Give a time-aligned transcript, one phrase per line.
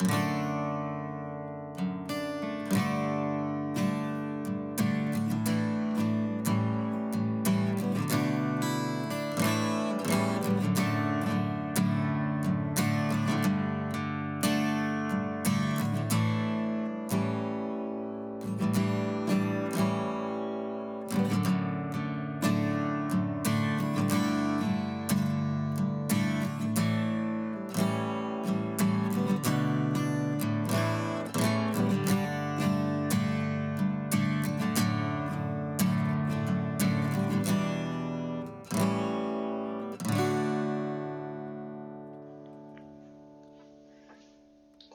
[0.00, 0.37] Mm-hmm.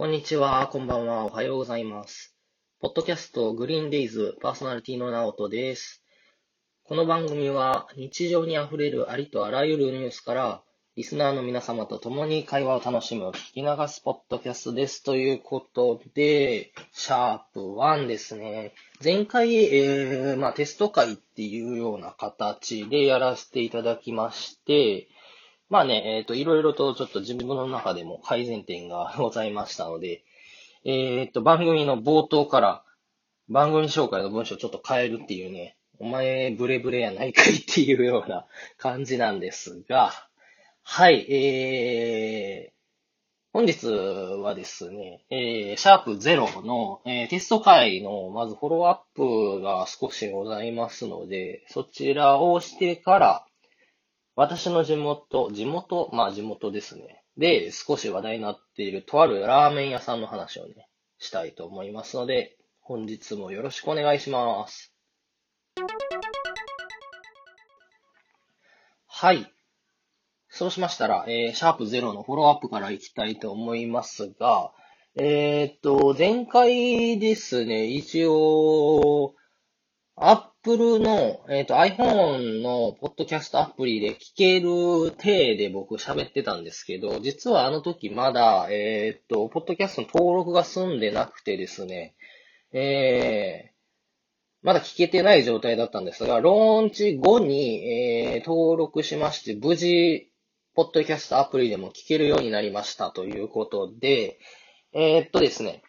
[0.03, 2.35] こんにちは、こんばんは、おはようございます。
[2.81, 6.03] ポッドキャストグリーンデイズパーソナリティのナオトです。
[6.83, 10.61] この番組は日常にあふれるありとあらゆるニュースから
[10.97, 15.03] リスナーの皆様と共に会話を楽しむ聞き流すポッドキャストです。
[15.03, 18.73] ということで、シャープ1ですね。
[19.01, 25.07] 前回、えー、まあテスト会っていうような形でやらせていただきまして、
[25.73, 30.23] まあね、えっ、と、いろいろとちょっと自分の中でも改善点が ございましたので、
[30.85, 32.83] えっ、と、番組の冒頭から
[33.49, 38.45] 番組紹介の文章をちょっと変えるっていうね、お前ブレブレやないかいっていうような
[38.77, 40.11] 感じなんですが、
[40.83, 42.73] はい、えー、
[43.51, 53.47] 本日はですね、えー、シャープ0の、えーテスト会のまずフォローアップが少しございますので、そちらをしてから、
[54.35, 57.23] 私の地元、地元、まあ地元ですね。
[57.37, 64.93] で、少し話題になっているとあるラーメン屋さんの話をね、したいと思いますので、本日もよろしくお願いします。
[69.07, 69.51] はい。
[70.49, 74.71] そうしましたら、えー、シャープ0のフォローアップからいきたいと思いますが、
[75.15, 79.35] えーっと、前回ですね、一応、
[80.15, 92.15] アップルの、えっ、と、iPhone のポッドキャストアプリで聞ける体で僕喋ってたんですけど、実はあの時まだ、えっ、と、ポッドキャストの登録が済んでなくてですね、
[92.71, 100.31] えー、まだ聞けてない状態だったんですが、ローンチ後に、えー登録しまして、無事、
[100.75, 104.39] ポッドキャストアプリでも聞けるようになりましたということで、
[104.93, 105.83] えーっとですね、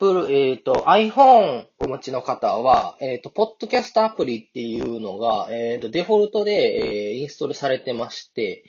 [0.00, 8.64] Apple、えっ、と、iPhone お持ちの方は、えっ、と、ポッドキャストアプリっていうのが、えっ、と、デフォルトで、えインストールされてまして、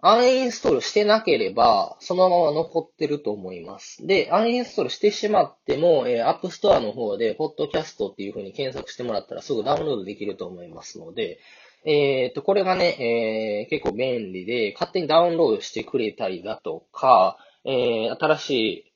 [0.00, 4.06] アンインストールしてなければ、そのまま残ってると思います。
[4.06, 11.40] で、アンインストールしてしまっても、えー、App Store の方で、ポッドキャストっていう風に検索してもらったらすぐダウンロードできると思いますので、
[11.84, 18.87] えっ、と、これがね、え結構便利で、勝手にダウンロードしてくれたりだとか、えー新しい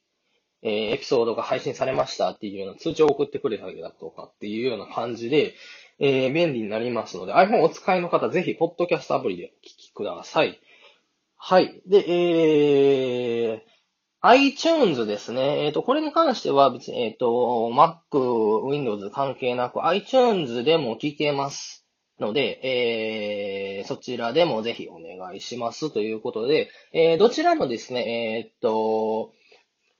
[0.63, 5.55] えーエピソードが配信されましたっていうような通知を送ってくれたりだとかっていうような感じで、
[5.99, 10.61] えー便利になりますので、iPhone お使いの方、ぜひ、ポッドキャストアプリでお聞きください。
[11.37, 11.83] はい。
[11.87, 13.73] で、えー、
[14.21, 15.65] iTunes ですね。
[15.65, 21.85] えっ、と、これに関しては別に、えっ、と、Mac、Windows 関係なく iTunes でも聞けます
[22.21, 22.61] ので、
[23.81, 29.33] えー、そちらでもぜひお願いしますということで、えー、どちらもですね、えっ、と、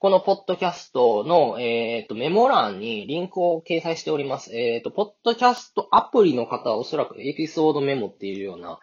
[0.03, 4.53] このポッドキャストの、えっ、と、メモ欄にリンクを掲載しております。
[4.53, 8.81] えっ、と、ポッドキャストアプリの方はおそらくエピソードメモっていうような、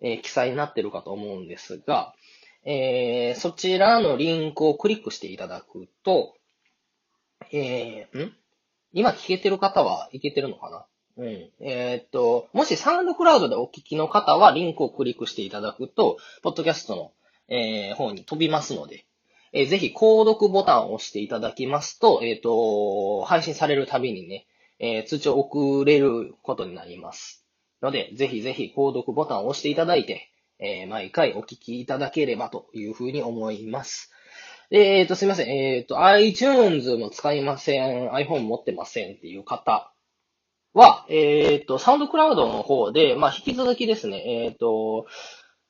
[0.00, 2.14] えー記載になってるかと思うんですが、
[2.64, 6.32] えーそちらのリンクをクリックしていただくと、
[7.52, 8.32] えーん？
[8.94, 10.86] 今聞けてる方はいけてるのかな？
[11.22, 11.50] うん。
[11.60, 17.12] えーっと、もしサウンドクラウドでお聞きの方はリンクをクリックしていただくと、ポッドキャストの、
[17.54, 19.04] えー方に飛びますので、
[19.52, 24.46] えーぜひ、購読ボタンを押していただきますと、えっ、と、配信されるたびにね、
[24.78, 27.44] えー通知を送れることになります。
[27.82, 34.12] ので、ぜひぜひ、購読ボタンを押していただいて、えー毎回お聞きいただければというふうに思います。
[34.70, 35.48] えっ、と、すみません。
[35.48, 39.92] えっ、と、iTunes も使いません、iPhone 持ってませんっていう方
[40.74, 45.06] は、えっ、と、サウンドクラウドの方で、まあ、引き続きですね、えっ、と、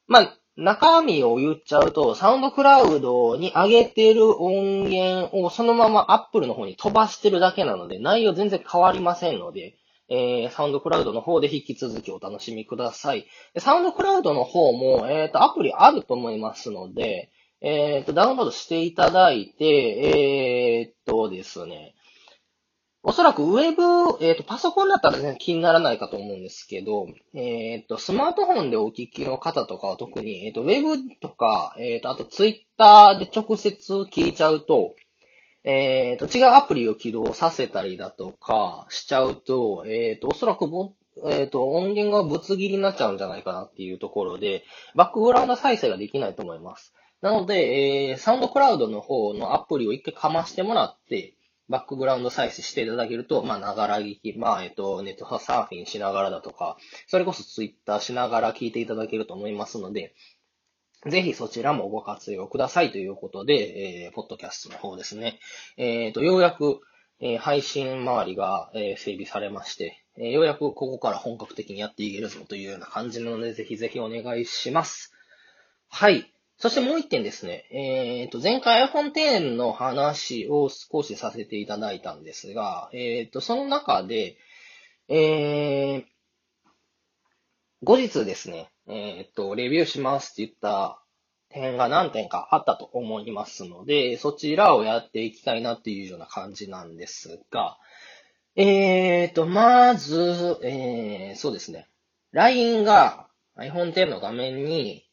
[0.07, 9.77] まあ、中身を言っちゃうと、サウンドクラウドに上げてる音源をそのまま Apple の方に飛ばしてるだけなので、内容全然変わりませんので、
[10.09, 13.27] えー、サウンドクラウドの方で引き続きお楽しみください。
[13.59, 17.31] サウンドクラウドの方も、えっ、と、アプリあると思いますので、
[17.61, 21.95] えっ、と、ダウンロードしていただいて、えっ、とですね、
[23.09, 23.83] おそらくウェブ、
[24.21, 34.97] えっ、ー、と、パソコンだったらね、気にならないかと思うんですけど、えっ、ー、と、スマートフォンでお聞きの方とかは特に、えっ、ー、と、ウェブとか、えっ、と、あとツイッターで直接聞いちゃうと、
[35.63, 40.91] えっ、と、違うアプリを起動させたりだとかしちゃうと、えっ、と、おそらくぼ、
[41.29, 44.65] えっ、と、音源がぶつ切りになっちゃうんじゃないかなっていうところで、
[44.97, 46.93] バックグラウンド再生ができないと思います。
[47.21, 51.36] なので、えー、サウンドクラウドの方のアプリを一回かましてもらって、
[51.69, 56.77] バックグラウンド再生していただけると、まあ、ながら聞き、まあ、えっと、ネットサーフィンしながらだとか、
[57.09, 60.15] それこそツイッターしながら聞いていただけると思いますので、
[61.05, 65.39] ぜひそちらもご活用くださいということで、えー、ポッドキャストの方ですね。
[65.77, 66.81] えっ、ー、と、ようやく、
[67.21, 75.13] えー、配信周りが、えー、整備されまして、えー、ようやくここから本格的にやっていけるぞというような感じなので、ぜひぜひお願いします。
[75.89, 76.33] はい。
[76.59, 77.67] そしてもう一点ですね。
[77.71, 84.39] えっ、ー、と、前回 iPhone X の話を少しさせていただいたんですが、えっ、ー、と、その中で、
[85.09, 86.05] えー、
[87.85, 91.03] 後日ですね、えっ、ー、と、レビューしますって言った
[91.51, 97.77] 点が何点かあったと思いますので、そちらをやっていきたいなっていうような感じなんですが、
[98.55, 101.87] えっ、と、まず、えー、そうですね。
[102.33, 105.06] LINE が iPhone X の画面に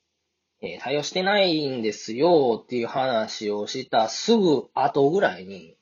[0.63, 5.75] えー、対応してないんですよっていう話をしたすぐ後ぐらいに、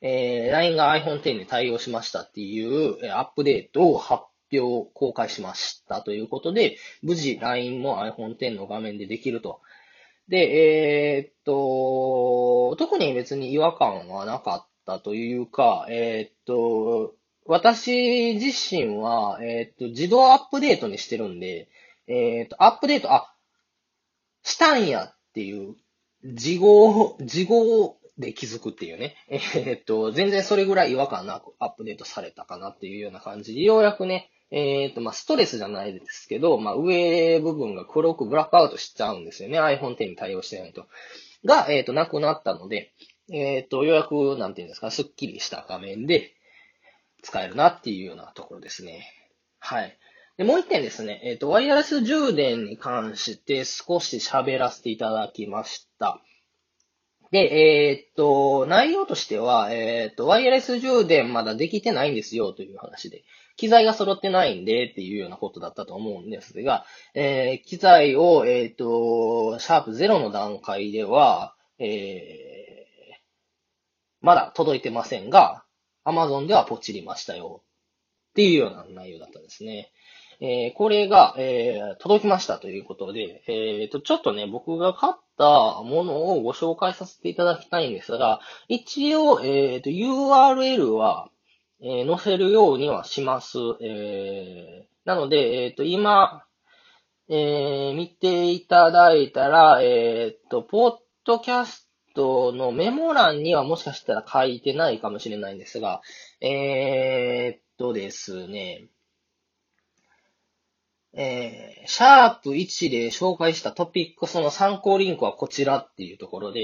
[0.00, 9.60] えー、LINE が iPhone X に対応しましたっていう、え、アップデートを発表、公開しましたということで、無事 LINE も iPhone X の画面でできると。
[10.28, 10.38] で、
[11.16, 17.14] えー、っと、特に別に違和感はなかったというか、えー、っと、
[17.44, 21.68] 私自身は、えっと、自動アップデートにしてるんで、
[22.06, 23.31] えっと、アップデート、あ、
[24.42, 25.74] したんやっていう、
[26.22, 29.16] 自業、自業で気づくっていうね。
[29.28, 39.58] えー、っと、全然それぐらい違和感なくアップデートされたかなっていうような感じで、ようやくね、えー、っと、まあ、ストレスじゃないですけど、まあ、上部分が黒くブラックアウトしちゃうんですよね。
[39.58, 40.86] iPhone X に対応してないと。
[41.44, 42.92] が、えー、っと、なくなったので、
[43.32, 46.34] えっと、ようやく、なんていうんですか、スッキリした画面で
[47.22, 49.06] 使えるなっていうようなところですね。
[49.58, 49.98] はい。
[50.36, 56.20] で、もう一点ですね、えっ、ー、と、ワイヤレス充電に関して少し喋らせていただきました。
[57.30, 57.38] で、
[57.90, 63.24] えっ、と、内容としては、えっ、と、ワイヤレス充電まだできてないんですよという話で、
[63.56, 73.14] 機材が揃ってないんでっていうようなことだったと思うんですが、えー、機材を、えっ、と、シャープ0の段階では、えー、
[74.20, 75.64] まだ届いてませんが、
[76.04, 77.62] Amazon ではポチりましたよ
[78.30, 79.90] っていうような内容だったんですね。
[80.44, 85.44] えー、これが、えー、届きましたということで、えー、と、ちょっとね、僕が買った
[85.84, 91.28] ものをご紹介させていただきたいんですが、一応、えー、と、URL は、
[91.80, 93.58] え載せるようにはします。
[93.80, 96.44] えなので、えっ、と、今、
[97.28, 106.02] え見ていただいたら、えっ、と、ポッドキャストのメモ欄にはもしかしたら書いてないかもしれないんですが、
[106.40, 108.88] えっとですね、
[111.14, 116.60] えー、シャープ1で紹介したトピックその参考リンクはこちらっていうところで、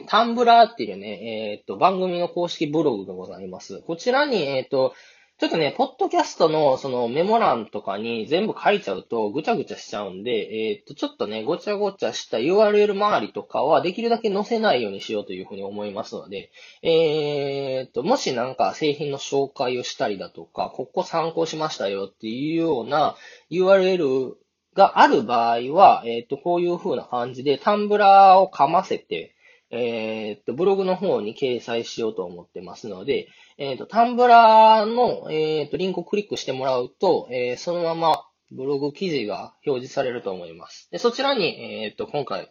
[0.02, 3.80] ー、タンブラーっていうね、えー、っと、番組の公式ブログがございます。
[3.82, 4.94] こちらに、えー、っと、
[5.44, 10.30] ちょっとね、ポッドキャストのそのメモ欄とかに全部書いちゃうとぐちゃぐちゃしちゃうんで、
[10.70, 16.50] えっ、と、ちょっとね、ごちゃごちゃした URL 周りとかはできるだけ載せないようにしようというふうに思いますので、
[16.82, 23.14] えっ、と、もしなんか製品の紹介をしたりだとか、ここ参考しましたよっていうような
[23.50, 24.36] URL
[24.72, 29.34] がある場合は、えっ、と、こういう風な感じでタンブラーをかませて、
[29.70, 40.88] えっと、ブログの方に掲載しようと思ってますので、えっ、ー、と、タンブラーの、えっ、ー、と、リンクをクリックしてもらうと、えー、そのままブログ記事が表示されると思います。
[40.90, 42.50] で、そちらに、えっ、と、今回、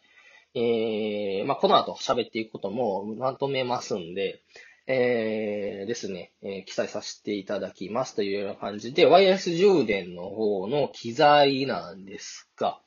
[0.55, 4.41] えー、まあ、この後喋っていくこともまとめますんで、
[4.85, 12.79] えー、ですね、え、記載させていただきますというような感じで、ワイヤレス充電の方の機材なんですが、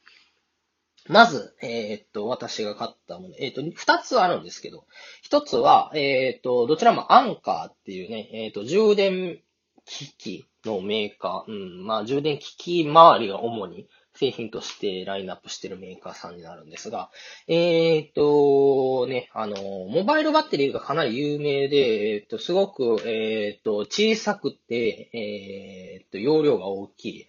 [1.08, 4.84] まず、えー、っと、私が買ったもの、えー、っと、二つあるんですけど、
[5.22, 9.40] 一つは、えー、っと、どちらもアンカーっていうね、えっと、充電
[9.84, 17.10] 機器のメーカー、うん、まあ、充電機器周りが主に製品としてラインナップしてるメーカーさんになるんですが、
[17.46, 27.26] えっと、ね、あの、モバイルバッテリーがかなり有名で、えっと、すごく、えっと、小さくて、えっと、容量が大きい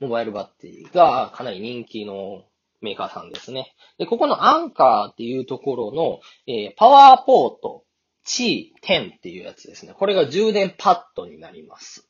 [0.00, 2.44] モバイルバッテリーがかなり人気の
[2.80, 3.74] メーカーさんですね。
[3.98, 7.84] で、ここのアンカーっていうところの、えー、パワーポート
[8.26, 9.94] C10 っていうやつですね。
[9.94, 12.08] これが充電パッドになります。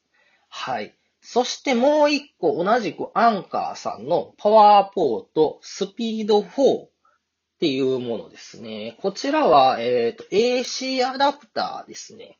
[0.48, 0.94] はい。
[1.20, 6.90] そしてもう一個同じくアンカーさんのパワーポートスピード4っ
[7.60, 8.96] ていうものですね。
[9.00, 12.38] こちらは、えっ、ー、と、AC アダプターですね。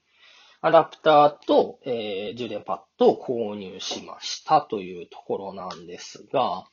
[0.61, 6.65] アダプターと、えー、充電パッドを購入しましたというところなんですが、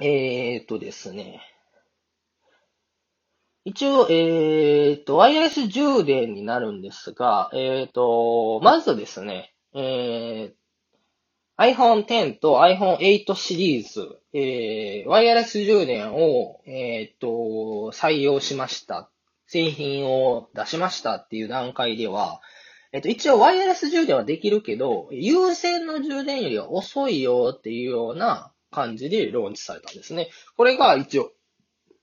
[0.00, 1.40] えっ、とですね。
[3.64, 17.26] 一応、えっ、と、ワイヤレス充電になるんですが、えっ、と、まずですね、えー、iPhone X と iPhone 8シリーズ、えー、ワイヤレス充電を、えっ、と、
[17.94, 19.10] 採用しました。
[19.46, 22.40] 製品を出しましたっていう段階では、
[22.90, 30.28] えっ、と、一応ワイヤレス充電はできるけど、有線の充電よりは遅いよっていうような感じでローンチされたんですね。
[30.56, 31.30] これが一応、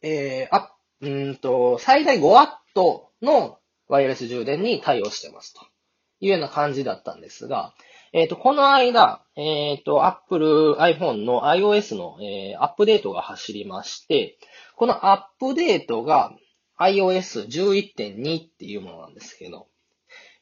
[0.02, 5.62] えー、あ、うんと、最大 5W のワイヤレス充電に対応してますと
[6.22, 7.74] いうような感じだったんですが、
[8.14, 14.38] えっ、ー、と、この間、えっ、ー、と、Apple iPhone の iOS の、えー、アップデートが走りまして、
[14.76, 16.34] このアップデートが
[16.80, 19.68] iOS11.2 っていうものなんですけど、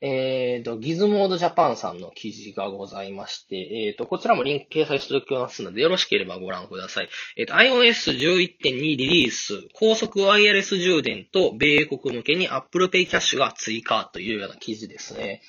[0.02, 7.10] えっ、ー、と、ギズモードジャパンさんの記事がございまして、えっ、ー、と、こちらもリンク掲載しておきますので、よろしければご覧ください。
[7.36, 15.42] えっ、ー、と、iOS11.2 リリース、高速ワイヤレス充電と、米国向けに Apple Pay キャッシュが追加というような記事ですね。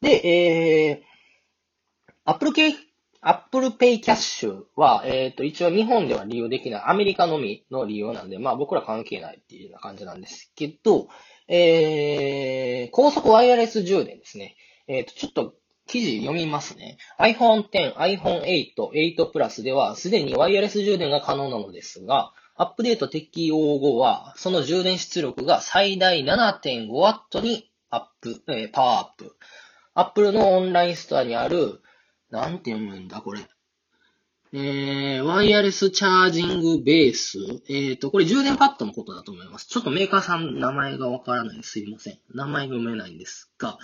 [0.00, 1.16] で、えー、
[2.24, 2.74] Apple Pay、
[3.20, 11.06] Apple Pay Cash は、えっ、ー、と、一応日本では利用できない、アメリカのみの利用なんで、まあ僕ら関係ないっていうような感じなんですけど、
[11.48, 14.56] えー、高速ワイヤレス充電ですね。
[14.88, 15.54] えっ、ー、と、ちょっと
[15.86, 16.98] 記事読みますね。
[17.18, 29.36] iPhone X、iPhone 8、8 Plus ではすでにワイヤレス充電が可能なのですが、アップデート適用後は、その充電出力が最大 7.5W にアップ、えー、パワーアップ。
[29.94, 31.80] Apple のオンラインストアにある
[32.30, 33.40] なんて読むんだ、これ。
[34.58, 37.38] えー、ワイヤレスチャージングベース。
[37.68, 39.66] えっ、ー、と、これ充電パッドのことだと思います。
[39.66, 42.18] ちょっとメーカーさん名前がわからないすいません。
[42.32, 43.76] 名前が読めないんですが、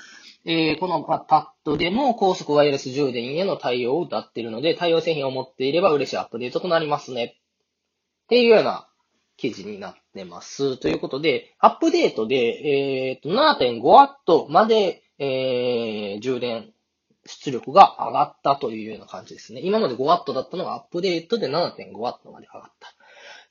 [0.47, 7.37] えー、このパッドでも高速ワイヤレス充電への対応を謳っているので、対応製品を持っていれば嬉しいアップデートとなりますね。
[8.25, 8.89] っていうような
[9.37, 10.79] 記事になってます。
[10.79, 16.73] ということで、アップデートで、えっ、ー、と、7.5W まで、えー、充電
[17.27, 19.61] 出力が上がったというような感じですね。
[19.63, 22.95] 今まで 5W だったのがアップデートで 7.5W まで上がった。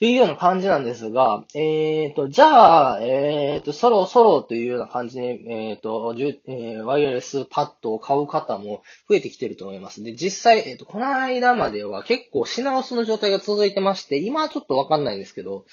[0.01, 10.01] というような感じなんですが、えっ、ー、と、じゃあ、えっ、ー、と、そろそろというような感じで、えっ、ー、と、えー、ワイヤレスパッドを買う方も増えてきてると思います。
[10.01, 15.65] で、実際、えっ、と、この間までは結構品薄の状態が続いてまして、今はちょっとわかんないんですけど、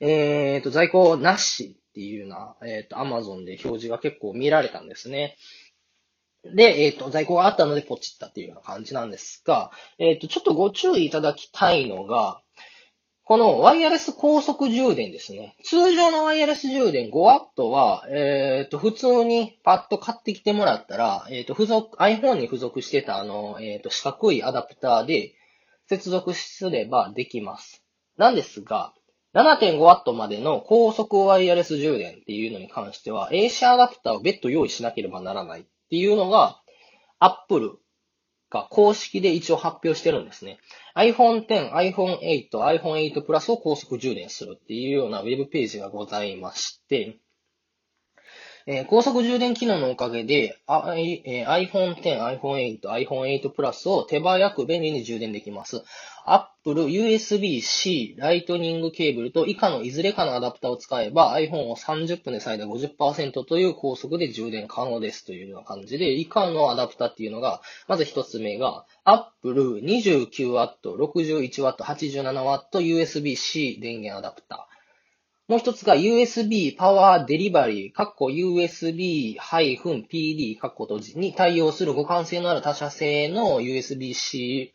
[0.00, 5.36] えっ、と、在庫なしっていうような、えっ、と、Amazon で表示が結構見られたんですね。
[6.54, 12.40] で、えっ、ー、と、在庫があったのでポチったっていうような感じなんですが、えっ、ー、と、ちょっとご注意いただきたいのが、
[13.24, 15.56] このワイヤレス高速充電ですね。
[15.64, 25.34] 通常のワイヤレス充電 5W は、えっ、ー、と、普通にパッと買ってきてもらったら、えっ、と、付属、iPhone に付属してたあの、えっ、と、四角いアダプターで
[25.88, 27.82] 接続すればできます。
[28.16, 28.92] なんですが、
[29.34, 36.60] 7.5W までの高速ワイヤレス充電っていうのに関しては、AC アダプターを別途用意しなければならないっていうのが、
[37.18, 37.78] Apple
[38.50, 40.58] が公式で一応発表してるんですね。
[40.96, 47.18] iPhone X、iPhone 8、iPhone 8 Plus を高速充電するっていうようなウェブページがございまして、
[48.68, 55.84] えー、高速充電機能のおかげで、えー、iPhone X、iPhone 8、iPhone 8 Plus を手早く便利に充電できます。
[56.26, 74.75] Apple USB-C ライトニングケーブルと以下のいずれかのアダプターを使えば iPhone を30分で最大50%という高速で充電可能ですというような感じで、以下のアダプターっていうのが、まず一つ目が Apple 29W、61W、87W USB-C 電源アダプター。
[75.48, 79.38] もう一つが USB パワーデリバリー、カッコ USB-PD、
[80.58, 84.74] カッコ閉じに対応する互換性のある他社製の USB-C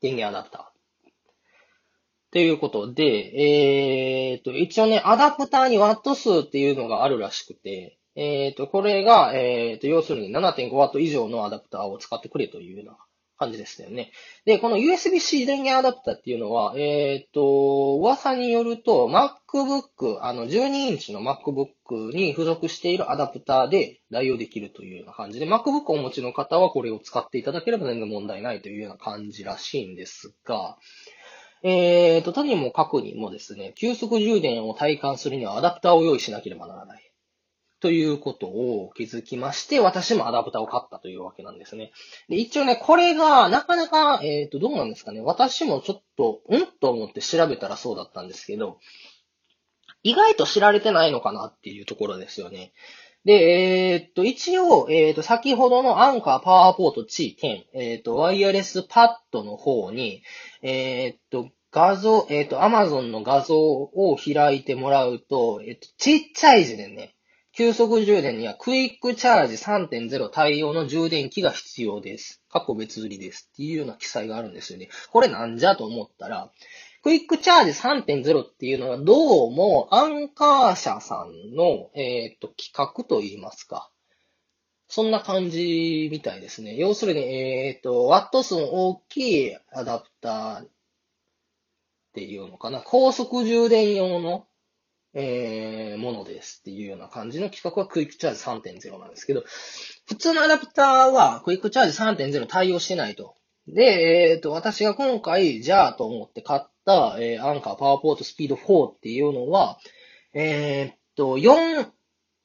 [0.00, 0.62] 電源アダプター。
[2.32, 3.04] ということで、
[4.32, 12.96] えー、と、一応ね、アダプターにワット数っていうのがあるらしくて、えー、と、これが、えー、と、要するに 7.5W 以上のアダプターを使ってくれというような
[13.42, 14.12] 感じですよね。
[14.44, 30.78] で、この USB-C 電源アダプターっていうのは、えっ、ー、と、噂によると、MacBook、あの、12インチの MacBook に付属しているアダプターで代用できるというような感じで、MacBook をお持ちの方はこれを使っていただければ全然問題ないというような感じらしいんですが、
[31.64, 37.11] えっ、ー、と、とにもかくにもですね、急速充電を体感するにはアダプターを用意しなければならない。
[37.82, 41.90] ということを気づきまして、私もアダプターを買ったというわけなんですね。
[42.28, 45.20] で、一応ね、これが、なかなか、えっ、ー、と、どうなんですかね。
[45.20, 48.78] 私もちょっと、うんと思って調べたらそうだったんですけど、
[50.04, 52.72] 意外と知られてないのかなっていうところですよね。
[53.24, 53.32] で、
[53.92, 60.22] えー、っと、一応、えー、っと、先ほどのアンカーパワーポート G10、えー、っと、ワイヤレスパッドの方に、
[60.62, 67.16] えっと、画像、えっと、Amazon の画像を開いてもらうと、えっと、ちっちゃい字でね、
[67.54, 72.42] 急速充電にはクイックチャージ3.0対応の充電器が必要です。
[72.50, 73.50] 過去別売りです。
[73.52, 74.88] っていうような記載があるんですよね。
[75.10, 76.50] これなんじゃと思ったら、
[77.02, 83.90] クイックチャージ3.0っていうのはどうもアンカー社さんの、えっ、と、企画といいますか。
[84.88, 86.76] そんな感じみたいですね。
[86.76, 90.68] 要するに、えっ、と、ワット数の大きいアダプターっ
[92.14, 92.80] ていうのかな。
[92.80, 94.46] 高速充電用の
[95.14, 99.44] えー、ものですっていうような感じの企画はクイックチャージ3.0なんですけど、
[100.06, 103.34] 普通のアダプターはクイックチャージ3.0対応してないと。
[103.68, 109.78] で、えっ、ー、と、私が今回、じゃあと思って買った、えー、アンカーパワーポートスピード4っていうのは、
[110.34, 111.86] えー、っと、4、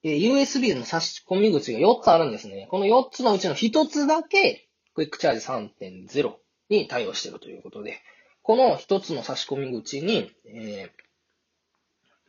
[0.04, 2.68] えー、USB の差し込み口が4つあるんですね。
[2.70, 6.34] この4つのうちの1つだけ、クイックチャージ3.0
[6.70, 8.00] に対応してるということで、
[8.44, 11.07] この1つの差し込み口に、えー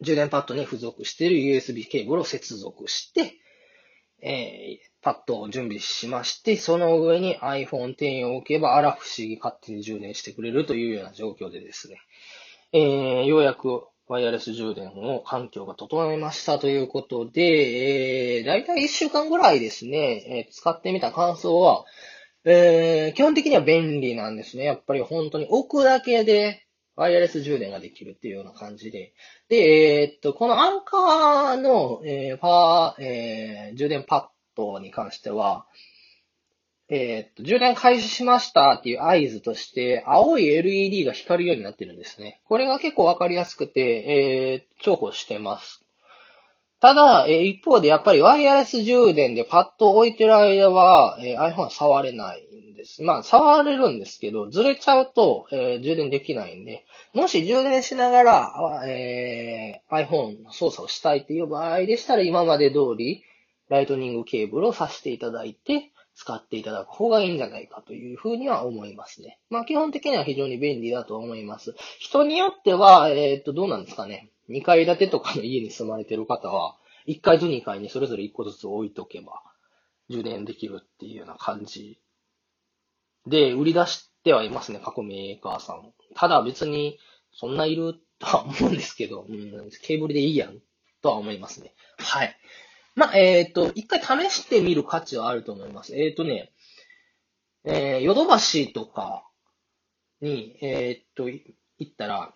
[0.00, 3.34] 充電パッドに付属している USB ケーブルを接続して、
[4.20, 12.00] えー、パッドを準備しまして、その上に iPhone X を置けば、あら不思議勝手に充電してくれるというような状況でですね、
[12.72, 21.84] えー、ようやくワイヤレス充電の環境が整いましたということで、えー、だいたい1週間ぐらいですね、えー、使ってみた感想は、
[22.44, 24.64] えー、基本的には便利なんですね。
[24.64, 26.66] やっぱり本当に置くだけで
[26.98, 29.12] ワイヤレス充電ができるっていうような感じで。
[29.48, 35.64] で、えー、っと、このアンカーの、えー、パー、えー、充電パッドに関しては、
[36.88, 42.40] え、っと、充電開始しましたっていう合図として、青い LED が光るようになってるんですね。
[42.46, 45.84] これが結構わかりやすくて、えー、重宝してます。
[46.80, 53.02] ただ、え、一方でやっぱりワイヤレス充電でパッドを置いてる間は、え、iPhone は触れないんです。
[53.02, 63.24] まあ、触れるんですけど、ずれちゃうと、え、充電できないんで、もし充電しながら、えー、iPhone 操作をしたいっていう場合でしたら、今まで通り、
[63.68, 69.38] ライトニングケーブルを挿していただいて、使っていただく方がいいんじゃないかというふうには思いますね。
[69.50, 71.76] まあ基本的には非常に便利だと思います。
[72.00, 74.30] 人によっては、えっ、と、どうなんですかね。
[74.48, 79.42] 2階建てとかの家に住まれてる方は、1階と2階にそれぞれ1個ずつ置いとけば、
[80.08, 82.00] 充電できるっていうような感じ
[83.26, 85.92] で、売り出してはいますね、過去メーカーさん。
[86.14, 86.98] ただ別に、
[87.32, 90.58] そんないるとは思うんですけど、うん、ケーブルでいいやん、
[91.02, 91.74] とは思いますね。
[91.98, 92.36] はい。
[92.94, 95.94] まあ、えっ、ー、と、一回試してみる価値はあると思います。
[95.94, 96.52] えっ、ー、とね、
[97.64, 99.24] えー、ヨドバシとか
[100.20, 102.34] に、えっ、と、行ったら、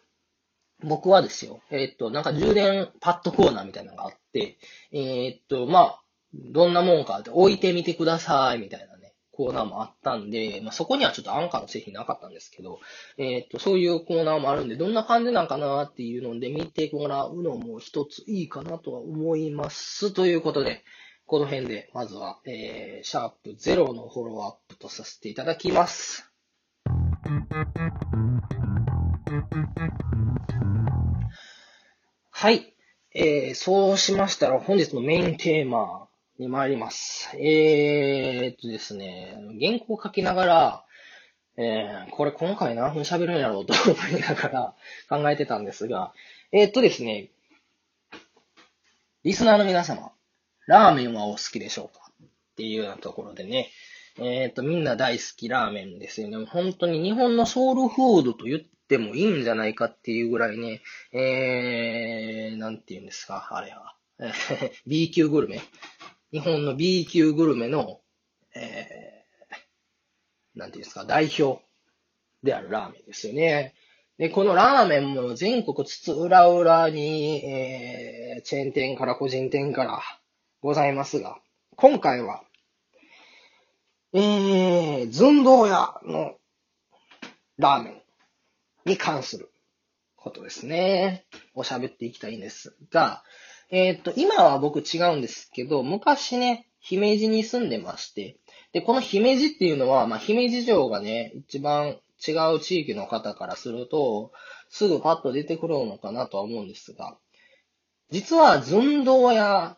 [0.84, 4.58] 僕はですよ、えっ、と、なんか充電パッドコーナーみたいなのがあって、
[4.92, 6.02] えっ、と、まあ、
[6.34, 12.80] どんなもんかって置いてみてください、みたいなねコーナーもあったんで、まあ、そこにはちょっとアンカーの製品なかったんですけど、
[13.16, 20.12] えっ、と、そういうコーナーもあるんで、どんな感じなんかなっていうので見てもらうのも一ついいかなとは思います。
[20.12, 20.84] ということで、
[21.26, 26.30] この辺で、まずは、えー、シャープ0のフォローアップとさせていただきます。
[32.42, 32.74] はい。
[33.14, 36.08] えー、そうしましたら本日のメインテーマ
[36.40, 37.30] に参ります。
[37.36, 40.84] えー、っとですね、原稿を書きながら、
[41.56, 44.74] えー、これ今回何分喋るんやろうと思いながら
[45.08, 46.12] 考えてたんですが、
[46.50, 47.28] えー、っとですね、
[49.22, 50.10] リスナーの皆様、
[50.66, 52.26] ラーメンはお好きでしょうかっ
[52.56, 53.70] ていうようなところでね、
[54.18, 56.44] えー、っと、みんな大好きラーメンですよね。
[56.46, 58.60] 本当に日本のソウルフードと言っ
[58.92, 63.94] てもいいんじゃないかっていうぐらいね、えー、なんて言うんですか、あれは。
[64.86, 65.62] B 級グルメ
[66.30, 68.00] 日本の B 級グルメの、
[68.54, 71.62] えー、なんていうんですか、代表
[72.42, 73.74] であるラーメンですよね。
[74.18, 80.00] で、このラーメンも全国津々浦々に、えー、チェーン店から個人店から
[80.60, 81.38] ございますが、
[81.76, 82.42] 今回は、
[84.12, 86.34] えー、寸胴屋の
[87.56, 88.01] ラーメン
[88.84, 89.50] に関する
[90.16, 91.26] ことですね。
[91.54, 93.22] おしゃべっていきたいんですが、
[93.70, 98.36] えっ、と、今は僕違うんですけど、昔ね、姫路に住んでまして、
[98.72, 104.32] で、この姫路っていうのは、まあ、姫路城がね、一番違う地域の方からすると、
[104.68, 107.16] すぐパッと出てくるのかなとは思うんですが、
[108.10, 109.76] 実は寸胴屋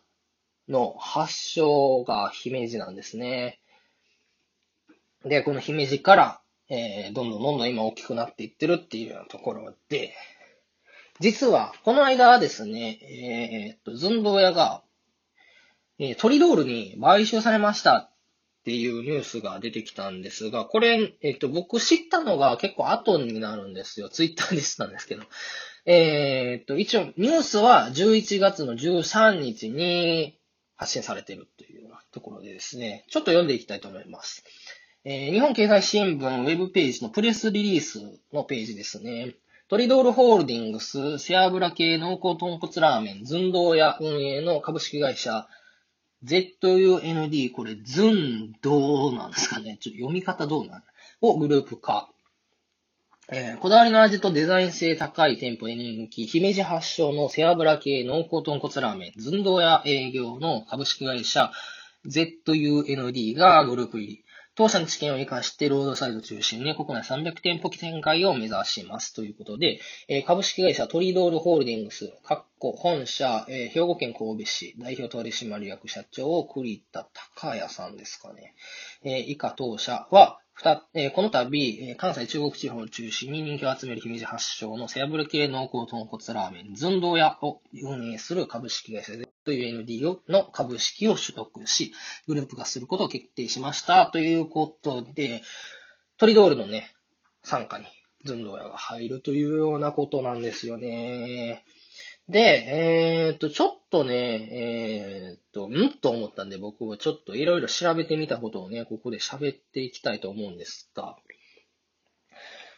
[0.68, 3.60] の発祥が姫路なんですね。
[5.24, 10.14] で、この姫路から、えー、どんどんどんどん今大きくなっていってるっていうようなところで、
[11.20, 14.82] 実は、この間はですね、えー、っと、寸胴屋が、
[15.98, 18.10] えー、トリドールに買収されましたっ
[18.64, 24.08] ていうニュースが出てきたんですが、これ、えっと、僕知ったのが結構後になるんですよ。
[24.08, 25.22] ツイッターで知ったんですけど。
[25.86, 30.38] えー、っと、一応、ニュースは11月の13日に
[30.76, 34.44] 発信されてるというようなところでですね、ちょっと読んでいきたいと思います。
[35.06, 38.00] えー、日本経済新聞ウェブページのプレスリリース
[38.32, 39.34] のページですね。
[39.68, 45.46] トリドールホールディングス、背脂系濃厚豚骨ラーメン、寸胴屋運営の株式会社、
[46.24, 49.76] ZUND、これ、ズンドなんですかね？
[49.78, 50.82] ちょっと読み方どうなん？
[51.20, 52.08] をグループ化。
[53.28, 61.52] えー、こだわりの味とデザイン性高い店舗で人気、姫路発祥の背脂系濃厚豚骨ラーメン、寸胴屋営業の株式会社
[62.06, 64.23] ZUND がグループ入り。
[64.56, 78.54] 当社の知見を活かしてロードサイド中心に国内300店舗展開を目指しますということで、えー、株式会社トリドールホールディングス、かっこ本社、えー、兵庫県神戸市代表取締役社長栗田高谷さんですかね。
[79.02, 91.92] えー、以下当社は、この度、関西中国地方を中心に人気を集める姫路発祥の背脂系濃厚豚骨ラーメン、寸胴屋を運営する株式会社です ZUND の株式を取得し、
[92.26, 94.06] グループ化することを決定しました。
[94.06, 95.42] ということで、
[96.16, 96.94] トリドールのね、
[97.42, 97.86] 参加に
[98.24, 101.64] 寸胴屋が入るというようなことなんですよね。
[102.28, 111.18] で、えー、っと、ちょっとね、えー、っと、んと思ったんで僕はちょっといろいろ調べてみたことをね、ここで喋っていきたいと思うんですが、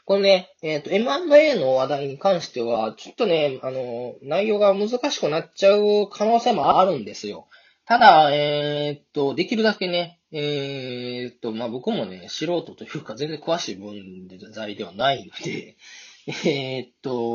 [0.07, 7.49] このね、えっ、と、M&A の話題に関しては、ちょっとね、あの、内容が難しくなっちゃう可能性もあるんですよ。
[7.87, 15.77] ただ、えっと、できるだけね、えっと、まあ、僕もね、素人というか全然詳しい分材ではないので、
[16.45, 17.33] え、っと、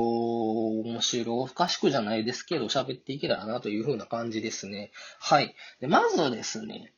[0.79, 4.91] 面白おかしくじゃないですけど、喋っていけたらなというふうな感じですね。
[5.19, 5.55] はい。
[5.81, 6.93] でまずですね、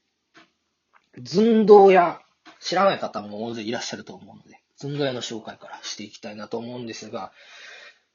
[1.23, 2.21] 寸胴屋、
[2.59, 7.31] 知らない方も大勢いらっしゃると思うので、寸胴屋の紹介からしていきたいなと思うんですが、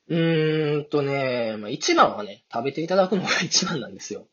[0.09, 4.27] うーんとね、まあ、一番はね、食べていただくのが 一番なんですよ。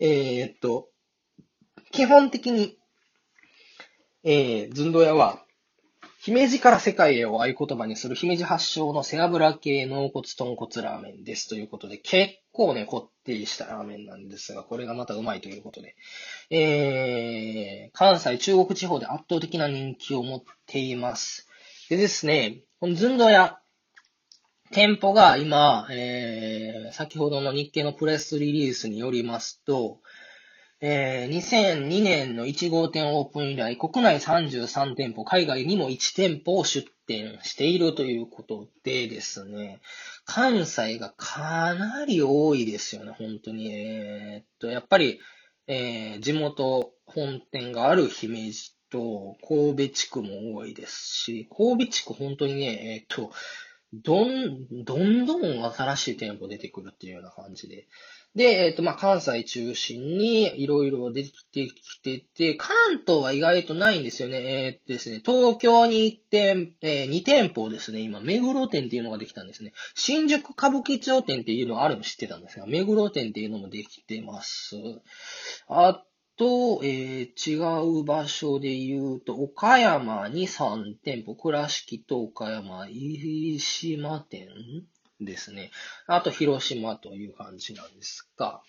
[0.00, 0.90] えー、っと、
[1.92, 2.76] 基本的に、
[4.24, 5.44] えー、寸胴屋は、
[6.20, 15.94] 姫路から世界へを合言葉にする姫路発祥の背脂系濃骨豚骨ラーメンですということで、結構ね、こってりしたラーメンなんですが、これがまたうまいということで、
[16.50, 21.47] えー、関西、中国地方で圧倒的な人気を持っています。
[21.88, 23.58] でですね、このずんど屋、
[24.72, 30.00] 店舗が今、えー、先ほどの日経のプレスリリースによりますと、
[30.82, 39.80] えー、2002年の1号店オープン以来、国内33店舗、海外にも1店舗を出店しているということでですね、
[40.26, 43.72] 関西がかなり多いですよね、本当に。
[43.72, 45.20] えー、っと、やっぱり、
[45.66, 53.30] えー、地元本店がある姫路と神戸地区も多いですし、神戸地区本当にね、え、っと、
[53.94, 57.88] どん、どんどん新しい店舗出てくるっていうような感じで。
[58.34, 64.66] で、えっ、と、まあ、関西中心にいろいろ出てきてて、関東は意外とないんですよね。
[64.66, 69.72] えー、っとですね、東京に1店、えー、2店舗ですね、今、目黒店っていうのができたんですね。
[69.94, 74.76] 新宿歌舞伎町店っていうのはあるの知ってたんですが、目黒店っていうのもできてます。
[75.66, 76.04] あ
[76.38, 84.48] と、えー、違う場所で言うと、岡山に3店舗、倉敷と岡山、飯島店
[85.20, 85.70] ですね。
[86.06, 88.62] あと、広島という感じなんですが、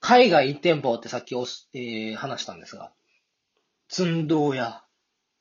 [0.00, 2.92] 海外1店舗ってさっきお、えー、話したんですが、
[3.88, 4.82] ズンドー屋、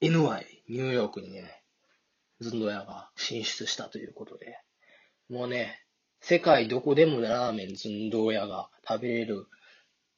[0.01, 1.63] NY、ニューヨークにね、
[2.41, 4.59] ズンドー屋が進出したということで、
[5.29, 5.85] もうね、
[6.19, 9.47] 世界どこでもラーメンズンドー屋が食べれる、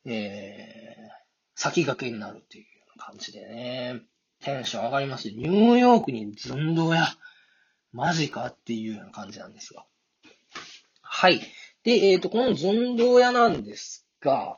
[0.06, 1.12] えー、
[1.56, 2.66] 先駆けになるっていう
[2.98, 4.02] 感じでね、
[4.42, 5.30] テンション上がります。
[5.30, 7.08] ニューヨークにズンドー屋、
[7.94, 9.86] マジかっていうような感じなんですが。
[11.02, 11.42] はい。
[11.84, 14.58] で、えっ、ー、と、この寸胴屋なんですが、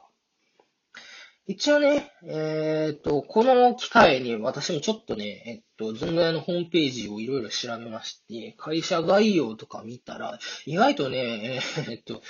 [1.47, 12.23] 一応ね、えっ、ー、と、この機会に私もちょっとね、えっと、ズンド屋のホームページをいろいろ調べまして、会社概要とか見たら、意外とね、えっと、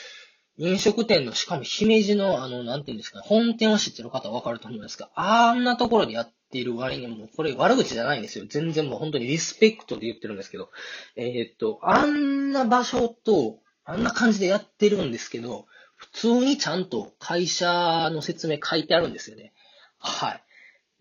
[0.58, 8.46] 飲食店の、しかも姫路の、あの、なんていうんですか、本店を知ってる方はわかると思うんですが、あんなところでやっている割にも、これ悪口じゃないんですよ。
[8.48, 10.70] 全然もう本当にリスペクトで言ってるんですけど、
[11.18, 15.66] えー、っと、あんな場所と、あんな感じでやってるんですけど、
[15.96, 19.54] 普通にちゃんと会社の説明書いてあるんですよね。
[20.00, 20.44] はい。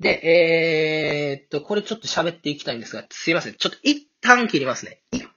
[0.00, 0.20] で、
[1.30, 3.54] えー、っと、これちょっと喋っていきたいんですが、すいません。
[3.54, 5.00] ちょっと一旦切りますね。
[5.12, 5.28] 一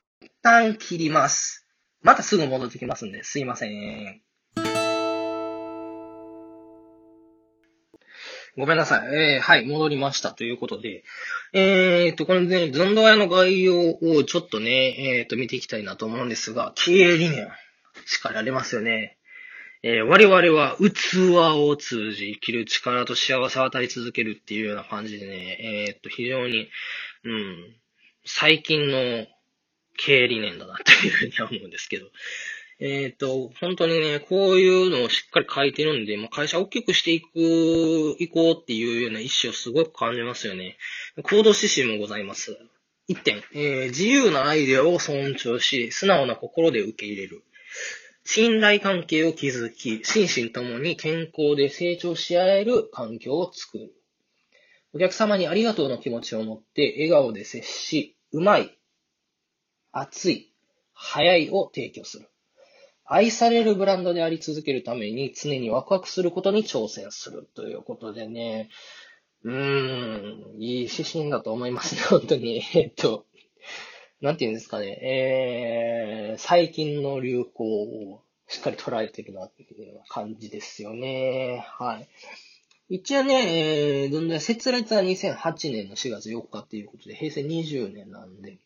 [0.42, 1.67] 旦切ります。
[2.08, 4.22] またすぐ戻ってきますんで、すいません。
[8.56, 9.14] ごめんなさい。
[9.14, 11.04] えー、はい、戻りましたということで、
[11.52, 17.50] えーと、これね、ゾンドアの概要をちょっとね、えーと、見ていきたいなと思うんですが、経営理念、
[18.06, 19.18] 力ありますよね。
[19.84, 26.70] えー、我々は器を通じ生きる力と幸せを与え続けるっていうような感じでね、えー、っと、非常に、
[27.26, 27.76] うん、
[28.24, 29.28] 最近の
[29.98, 32.08] 経営理念だなというふうには思うんですけど、
[32.80, 40.78] えっ、ー、と、本当にね、こういうのをしっかり書いてるんで、まあ、会社を大きくしていく、いこうっていうような意思をすごく感じますよね。
[41.24, 42.56] 行動指針もございます。
[43.08, 47.44] 一点、えー、自由なアイデアを尊重し、素直な心で受け入れる。
[48.26, 53.94] 信頼関係を築き、心身ともに健康で成長し合える環境を作る。
[54.94, 58.77] お客様にありがとうの気持ちを持って笑顔で接し、うまい、
[59.92, 60.52] 熱い、
[60.94, 62.30] 早いを提供する。
[63.06, 68.70] 愛されるブランドであり続けるために常にワクワクすることに挑戦するということでね、
[69.44, 72.62] うーん、いい指針だと思いますね、 本当に。
[72.76, 73.26] えっと、
[74.20, 81.66] なんていうんですかね、えー、最近の流行をしっかり捉えてるなっていう感じですよね。
[81.78, 82.10] はい。
[82.90, 88.60] 一応ね、えー、どんどん設立は2008年の4月4日っていうことで、平成20年なんで、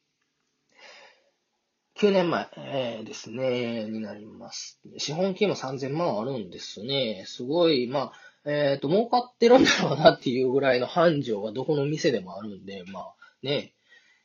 [2.02, 4.80] 9年前、えー、ですね、になります。
[4.98, 7.26] 資本金も3000万あるんですね。
[7.28, 8.12] すごい、ま
[8.44, 13.76] あ、えっ、ー、と、儲かってるんだろうなっていうぐらいの繁盛はどこの店でもあるんで、まあ、ね、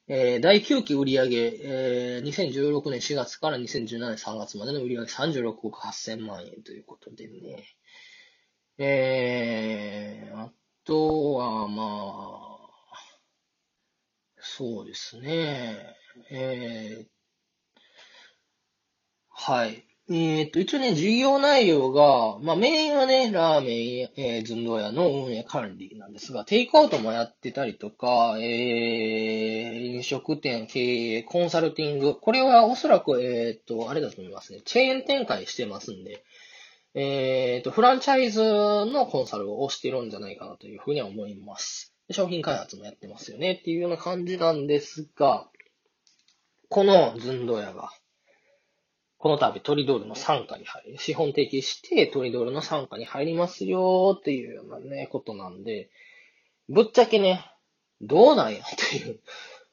[0.09, 7.77] えー、第9期売上、えー、2016年4月から2017年3月までの売上36億8000万円ということでね。
[8.79, 10.51] えー、あ
[10.87, 12.71] とは、まあ、
[14.39, 15.77] そうですね。
[16.31, 17.16] えー、
[19.39, 19.85] はい。
[20.09, 30.81] えっと、一応ね、授業内容が、まあメインはね、ラーメン、えー、寸胴屋の運営管理なんですが、テイクアウトもやってたりとか、えー、飲食店経
[31.19, 36.25] 営、コンサルティング、これはおそらく、えっ、と、あれだと思いますね、チェーン展開してますんで、
[36.95, 41.95] えっ、と、フランチャイズのコンサルをしてるんじゃないかなというふうには思います。
[42.11, 45.47] 商品開発もやってますよねっていうような感じなんですが、
[46.71, 47.91] この寸胴屋が、
[49.19, 55.91] この度トリドールの参加に入り、資本的してトリドールの参加に入りますよっていうようなね、ことなんで、
[56.69, 57.45] ぶっちゃけね、
[58.03, 59.21] どうなんやっていう。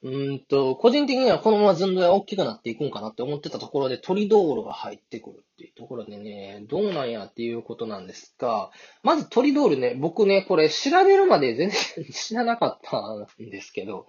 [0.04, 8.70] うんと、個人的にはこのまま寸胴が大きくなっていくんかなって思ってたところでトリドールが入ってくるっていうところでね、どうなんやっていうことなんですが、
[9.02, 12.98] まずトリドールね、僕ね、これ調べるまで全然知らなかった
[13.42, 14.06] んですけど、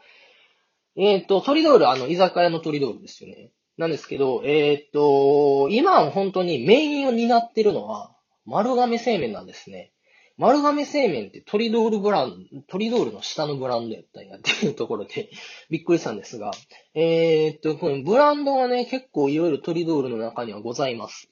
[0.98, 3.52] えっ、ー、と、トリドール、あの、居酒屋のトリドールですよね。
[3.78, 9.92] なんですけど、えー、っと、今本当にメインを担ってるのは、丸亀製麺なんですね。
[10.38, 15.30] 丸亀製麺ってトリドールブランド、トリドールの下のブランドやったんやっていうところで
[15.70, 16.52] びっくりしたんですが、
[16.94, 21.30] えー、っと、このブランドがね、結構いろいろトリドールの中にはございます。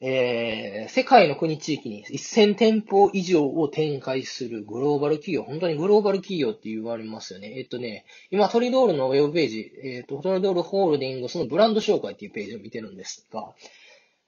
[0.00, 7.58] えー、世界の国地域に1000店舗以上を展開するグローバル企業、本当にグローバル企業って言われますよね。
[7.58, 13.54] えっとね、今トリドールのウェブページ、えっと、トリドールホールディングスのブランド紹介っていうページを見てるんですが、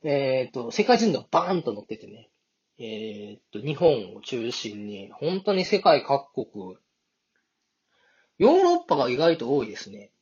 [0.04, 2.30] えっと、世界人がバーンと載っててね、
[2.78, 6.76] えっと、日本を中心に、本当に世界各国、
[8.38, 10.12] ヨーロッパが意外と多いですね。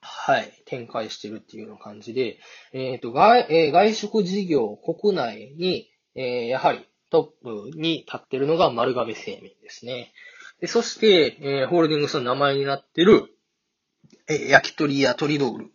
[0.00, 2.38] はい、展開してるっていうような感じで、
[2.72, 10.12] えっ、ー、と、外、えー、外食事業国内に、えー、やはりトップに立ってるのが丸亀製麺ですね。
[10.60, 13.26] でそして、えー、ホールディングスの名前になってる、
[14.28, 15.70] えー、焼き鳥や鳥ドール。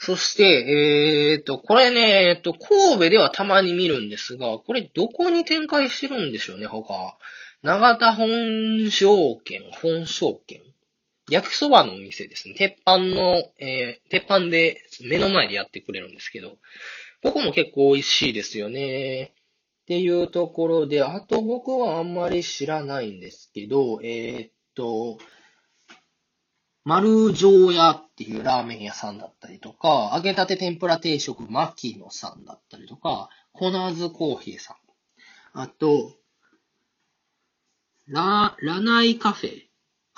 [0.00, 7.18] そして、えっ、ー、と、これね、えっ、と、神戸ではたまに見るんですが、これどこに展開してるんでしょうね、他。
[7.62, 10.60] 長田本証券、本証券。
[11.28, 12.54] 焼きそばのお店ですね。
[12.54, 16.56] 鉄板の、えー、鉄板で目の前でやってくれるんですけど、
[17.22, 19.32] ここも結構美味しいですよね。
[19.82, 25.18] っていうところで、あと僕はあんまり知らないんですけど、えー、っと、
[26.84, 34.76] 丸城屋っていうラーメン屋さんだったりとか、揚げたて天ぷら定食牧野さんだったりとか、コナーズコーヒーさん。
[35.52, 36.14] あと、
[38.06, 39.67] ラ、ラナイカフェ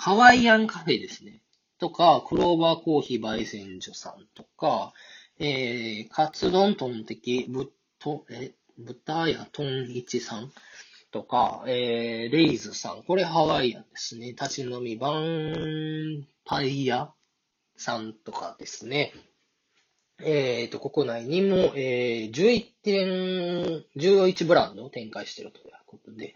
[0.03, 1.43] ハワイアンカフェですね。
[1.77, 4.93] とか、クローバーコーヒー焙煎所さんとか、
[5.37, 10.51] えー、カツ丼トンテキ、ぶと、え、豚屋トンイチさん
[11.11, 13.03] とか、えー、レイズさん。
[13.03, 14.29] これハワイアンですね。
[14.29, 17.11] 立ち飲みバンパイヤ
[17.75, 19.13] さんとかですね。
[20.17, 26.33] えっ、ー、と、国内にも、えー、11点、11ブランドを展開しているということで。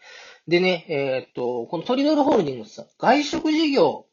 [0.48, 4.06] でね、えっ、と、このトリドルホールディングスさん、外食事業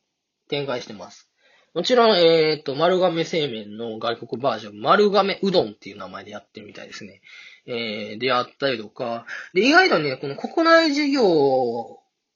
[0.48, 1.30] 展開してます。
[1.74, 7.20] もちろん、えっ、と、丸亀製麺の外国バージョン、丸亀うどんっていう名前でやってるみたいですね。
[7.66, 11.24] えー、であったりとか、で、意外とね、この国内事業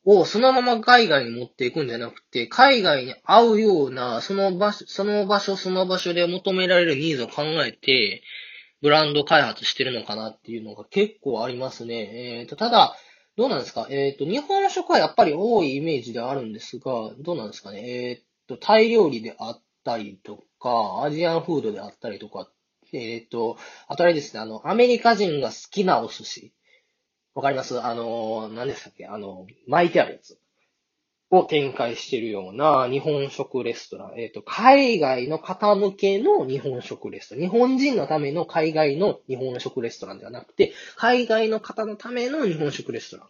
[0.06, 8.22] をそのまま海外に持っていくんじゃなくて、海外に合うような、その場所、その場所、その場所で求められるニーズを考えて、
[8.82, 12.38] ブランド開発してるのかなっていうのが結構ありますね。
[12.40, 12.94] えっ、と、ただ、
[13.37, 13.87] どうなんですか？
[13.90, 17.81] えっ、ー、と、日本食はやっぱり多いイメージであるんですが、どうなんですかね？
[18.09, 22.49] えっ、ー、と、タイ料理であったりとか、アジアンフードであったりとか、
[22.92, 26.53] えっ、と、あとあれですね、あの、アメリカ人が好きなお寿司。
[27.35, 27.79] わかります？
[27.79, 29.07] あの、何でしたっけ？
[29.07, 30.38] あの、巻いてあるやつ。
[31.31, 34.12] を展開しているような日本食レストラン。
[34.17, 37.45] えっ、ー、と、海外の方向けの日本食レストラン。
[37.45, 43.29] 日本人のための海外の日本食レストランではなくて、海外の方のための日本食レストラン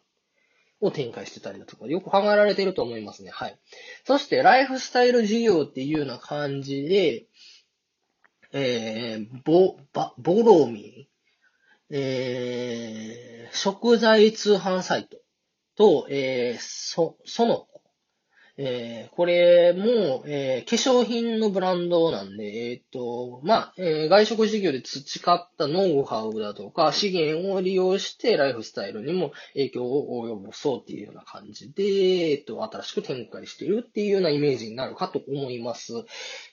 [0.81, 3.31] を展開してたりだとか、よく考えられていると思いますね。
[3.31, 3.59] はい。
[4.05, 7.27] そして、ライフスタイル事業っていうような感じで、
[8.53, 11.09] えー、ボ、バ、ボロミ
[11.91, 15.19] えー、食材通販サイト
[15.77, 17.69] と、えー、そ、その
[18.59, 31.83] えー、これも、えー、化粧品のブランドなんで、えっ、と、まあ、え外食事業で培ったノウハウだとか、資源を利用してライフスタイルにも影響を及ぼそうっていうような感じで、
[32.31, 35.93] えっ、と、新しく展開しているっていうようなイメージになるかと思います。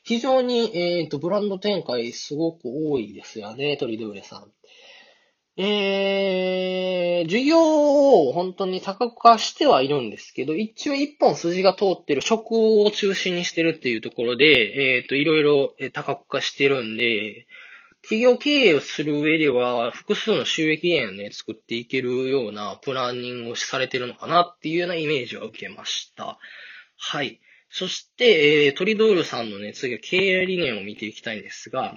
[0.04, 4.52] 非常に、えっ、と、ブランド展開すごく多いですよね、トリドゥーレさん。
[5.56, 17.46] えー、授業を本当に多角化してはいるんですけど、一応一本筋が通ってる食を中心にしてるっていうところで、えっ、ー、と、いろいろ多角化してるんで、
[18.02, 26.38] 企業経営をする上では、複数の収益源をね、作っていけるようなプランニングをされてるのかなっていうようなイメージを受けました。
[26.98, 27.40] はい。
[27.70, 31.96] そして、えー、トリドールさんのね、次は経営理念を見ていきたいんですが、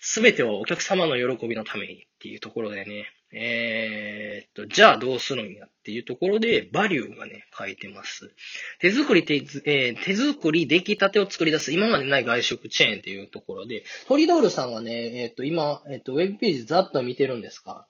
[0.00, 8.32] すべてはお客様の喜びのためにっていうところでね、えー、っと、じゃあどうするんやっていうところで、バリューがね、書いてます。
[8.80, 17.86] 手作り手、えー、手作り出来たてを作り出す、今までない外食チェーンっていうところで、トリドールさんはね、えー、っと、今、えっと、ウェブページざっと見てるんですか？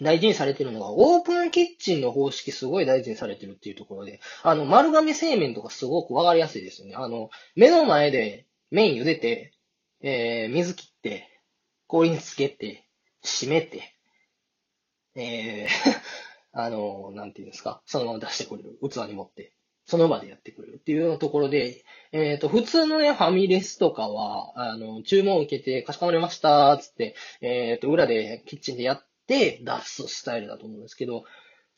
[0.00, 6.94] 大事にされてるのが、オープンキッチンの方式すごい大事にされてるっていうところで、あの、丸亀製麺とかすごくわかりやすいですよね。
[6.94, 9.52] あの、目の前で麺茹でて、
[10.02, 11.28] えー、水切って、
[11.86, 12.86] 氷につけて、
[13.22, 13.94] 閉めて、
[15.14, 15.68] えー
[16.52, 18.78] あの、なんていうんですか、そのまま出してくれる。
[18.82, 19.52] 器に持って、
[19.84, 31.24] その場でやってくれるっていうようなところで、えっ、ー、と、普通のね、ファミレスとかは、あの、注文を受けて、かしこまりました、つって、えっ、ー、と、裏でキッチンでやって出すスタイルだと思うんですけど、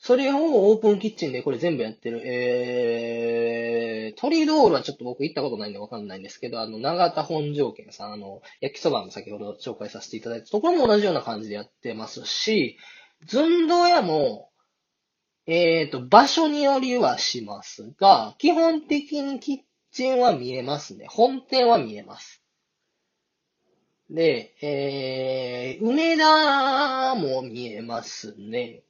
[0.04, 2.22] それをオープンキッチンでこれ全部やってる。
[2.26, 12.78] えー、トリドールはちょっと僕行ったことないんでわかんないんですけど、あの、長田本条件さん、あの、焼きそばの先ほど紹介させていただいたところも同じような感じでやってますし、
[13.28, 14.50] 寸胴屋も、
[15.46, 19.58] えっ、ー、と、場所によりはしますが、基本的にキッ
[19.92, 21.06] チンは見えますね。
[21.08, 22.42] 本店は見えます。
[24.10, 28.82] で、えー、梅田も見えますね。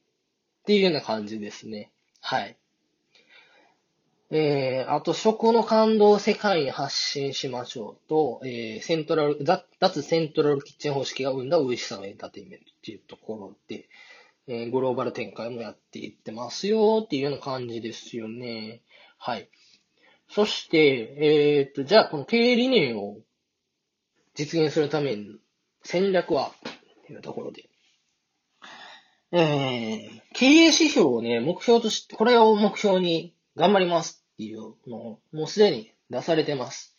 [0.63, 1.91] っていうような感じですね。
[2.21, 2.57] はい。
[4.31, 13.89] えー、あと、食の感動を世界に発信しましょうと、えー、セントラル、脱セントラルキッチン方式が生んだ美味しさのエンターテインメントっていうところで、
[14.47, 18.81] えー、グローバル展開もやっていってますよっていうような感じですよね。
[19.19, 19.51] はい。
[20.31, 21.15] そして、
[21.59, 23.19] えー、っと、じゃあ、この経営理念を
[24.35, 25.37] 実現するために
[25.83, 26.53] 戦略は？
[27.03, 27.69] っていうところで、
[29.35, 36.97] えー、経営指標をね、目標として、これを目標に頑張りますっていうのを、もうすでに出されてます。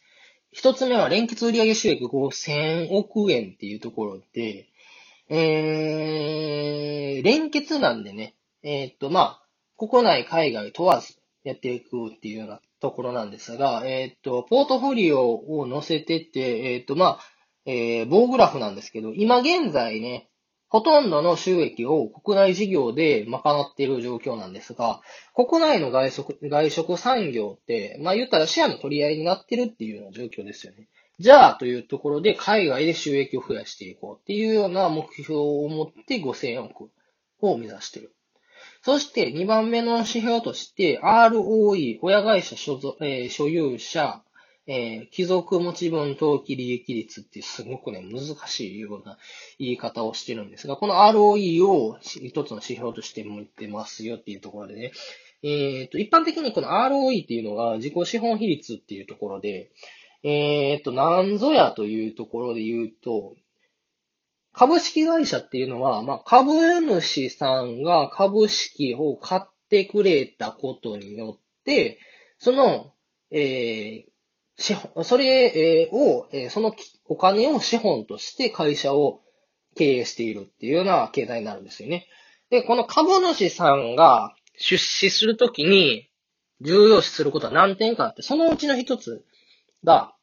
[0.51, 4.67] 一つ目は連結売上収益5000億円っていうところで、
[5.29, 17.19] えー、連結なんでね、えー、っと、まあ、国内、海外問わずやっていくっていうようなところなんですが、えー、っと、ポートフォリオを載せてて、えー、っと、まあ、
[17.65, 20.29] えー、棒グラフなんですけど、今現在ね、
[20.73, 25.01] ほとんどの収益を国内事業で賄っている状況なんですが、
[25.35, 30.87] 国内の外食外食産業って、まあ言ったらシェアの取り合いになってるっていうような状況ですよね。
[31.19, 36.89] じゃあ、というところで、海外で収益を増やしていこうっていうような目標を持って5000億
[37.39, 38.11] を目指している。
[38.81, 44.23] そして、2番目の指標として、ROE、親会社所,、えー、所有者、
[44.65, 49.17] えー、貴族持ち分当期利益率ってすごくね、難しいような
[49.59, 54.91] 言い方をしてるんですが、この ROE を一つの指標として持ってますよっていうところでね、
[55.43, 59.71] えっ、ー、と、一般的にこの ROE っていうのが自己資本比率っていうところで、
[60.23, 63.35] えっ、ー、と、なんぞやというところで言うと、
[64.53, 71.99] 株式会社っていうのは、まあ、株主さんが株式を買ってくれたことによって、
[72.37, 72.93] その、
[73.31, 74.12] えー、
[74.57, 76.75] 資本、それを、その
[77.05, 79.21] お金を資本として会社を
[79.75, 82.07] 経営しているっていうような経済になるんですよね。
[82.49, 86.09] で、この株主さんが出資するときに
[86.61, 89.25] 重要視することは何点かあって、そのうちの一つ
[89.83, 90.13] が、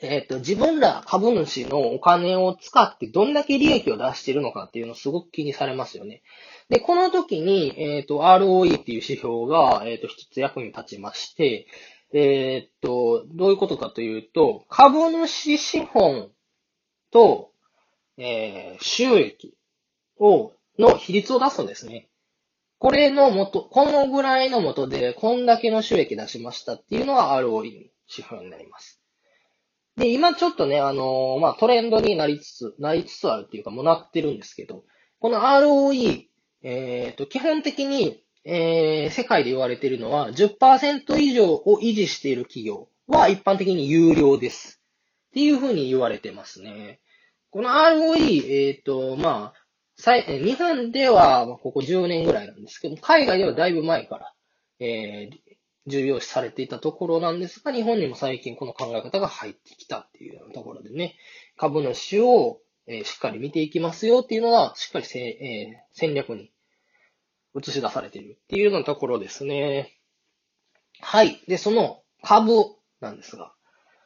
[0.00, 6.22] えっ、ー、と、自分ら株主のお金を使ってどんだけ利益を出しているのかっていうのをすごく気にされますよね。
[6.68, 11.66] で、この時に、えっ、ー、と、ROE っていう指標が、えっ、ー、と、一つ役に立ちまして、
[12.12, 16.30] えー、っと、どういうことかというと、株主資本
[17.10, 17.52] と、
[18.16, 19.54] えー、収益
[20.18, 22.08] を、の比率を出すんですね。
[22.78, 29.02] これのもと、このぐらいのもとで、こんだけの収益出しましたっていうのは ROE 指標になります。
[29.96, 34.84] で、今ちょっとね、あのー、まあ、トレンドになりつつ、なりつつあるっていうか、もうなってるんですけど、
[35.18, 36.26] この ROE、
[36.62, 44.80] えっ、と、基本的にえー、世界で言われているのは10%以上を維持している企業は一般的に有料です。
[45.30, 47.00] っていうふうに言われてますね。
[47.50, 54.34] この ROE、えっ、ー、と、まあ、日本ではここ10年ぐらいなんですけど、海外ではだいぶ前から、
[54.78, 55.38] えー、
[55.86, 61.16] 重要視されていたところなんですが、日本にも最近この考え方が入ってきたっていうようなところでね、
[61.56, 66.52] 株主を、えー、しっかり見ていきますよっていうのは、しっかりせ、えー、戦略に
[67.58, 69.94] 映し出されているっていうようなところですね。
[71.00, 71.42] はい。
[71.46, 72.52] で、その株
[73.00, 73.52] なんですが、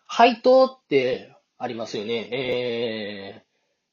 [0.07, 2.29] 配当ってありますよね。
[2.33, 3.43] えー、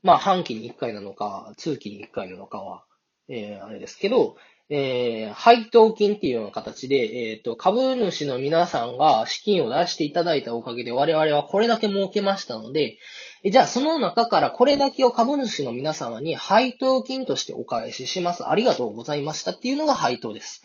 [0.03, 2.83] まあ、半期に1回なのか、通期に1回なのかは、
[3.27, 4.35] えー、あれですけど、
[4.71, 6.95] えー、配当金っていうような形で、
[7.31, 12.99] えっ、ー、と、株主の皆さんが資金を出していただいたおかげで我々はこれだけ儲けましたので、
[13.43, 18.47] じゃあその中からこれだけを株主の皆様に配当金としてお返しします。
[18.47, 20.63] ありがとうございましたっていうのが配当です。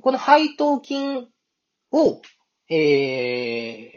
[0.00, 1.26] この配当金
[1.90, 2.20] を、
[2.68, 3.90] えー、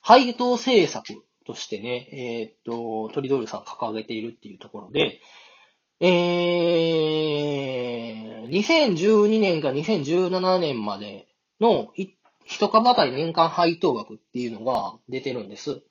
[0.00, 5.20] 配当政策としてね、えっ、と、トリドールさん掲げているっていうところで、
[6.00, 11.26] えー、2012年か2017年まで
[11.60, 11.92] の
[12.44, 15.82] 一株当たり年間配当額っていうのが出てるんです。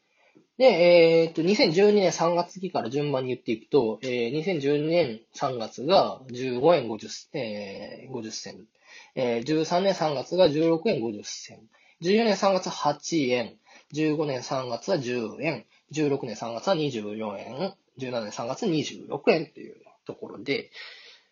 [0.57, 8.67] で、えー、っと、2012年3月期から順番に言っていくと、えー、2012年3月が15円50、えー、50銭。
[9.15, 11.59] えー、13年3月が16円50銭。
[12.01, 13.55] 14年3月8円。
[13.93, 15.65] 15年3月は10円。
[15.91, 17.73] 16年3月は24円。
[17.97, 19.75] 17年3月26円っていう
[20.05, 20.69] ところで、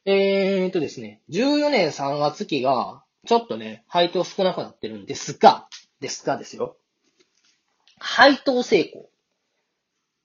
[0.06, 5.68] えー、っとですね、14年3月期が、ちょっとね、配当少なくなってるんですが、
[6.00, 6.78] ですがですよ。
[8.00, 9.10] 配当成功っ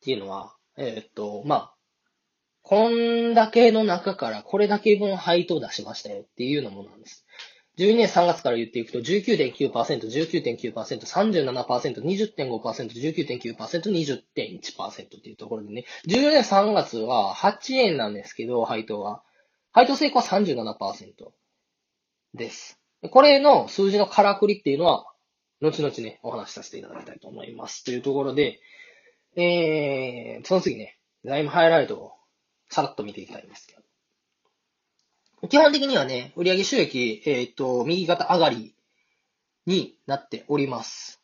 [0.02, 1.74] ていうのは、えー、っと、まあ、
[2.62, 7.26] こんだけの中からこれだけ分配当出しましたよっていうようなものなんです。
[7.78, 19.22] 12年3月から言っていくと19.9%、19.9%、37%、20.5%、19.9%、20.1%っていうところでね、14年3月は8円なんですけど、配当は。
[19.76, 21.32] 配当成功は37%
[22.32, 22.80] です。
[23.10, 25.04] これの数字のからくりっていうのは、
[25.60, 27.84] 後々ね、お話しさせていただきたいと思います。
[27.84, 28.58] というところで、
[29.36, 30.96] えー、その次ね、
[31.26, 32.12] 財務ハイライトを
[32.70, 33.76] さらっと見ていきたいんですけ
[35.42, 35.48] ど。
[35.48, 38.74] 基本的にはね、売上収益、えっ、ー、と、右肩上がり
[39.66, 41.20] になっております。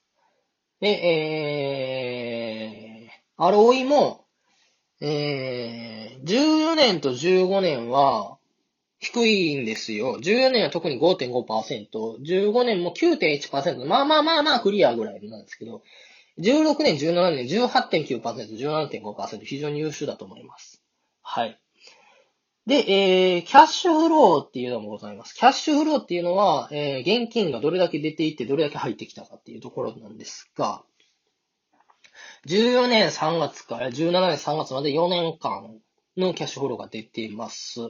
[0.80, 4.26] で、えー、ROE も、
[5.00, 8.36] えー、14年と15年は
[9.02, 10.18] 低いんですよ。
[10.18, 11.88] 14年は特に5.5%、
[12.22, 15.82] 15年も9.1%、まあまあまあまあクリアぐらいなんですけど、
[16.38, 20.84] 16年、17年、18.9%、17.5%、非常に優秀だと思います。
[21.20, 21.58] はい。
[22.64, 25.34] で、えー、キャッシュフローっていうのもございます。
[25.34, 30.84] キャッシュフローっていうのは、えー、現金がどれだけ出ていって、どれだけ入ってきたかっていうところなんですが、
[32.46, 35.80] 14年3月から17年3月まで4年間
[36.16, 37.80] のキャッシュフローが出ています。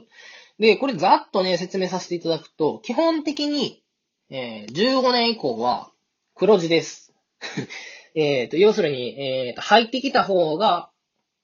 [0.63, 3.83] で、これざっとね、説明させていただくと、基本的に、
[4.29, 5.91] えー、15年以降は
[6.35, 7.13] 黒字です。
[8.15, 10.89] えっ、と、要するに、えっ、と、入ってきた方が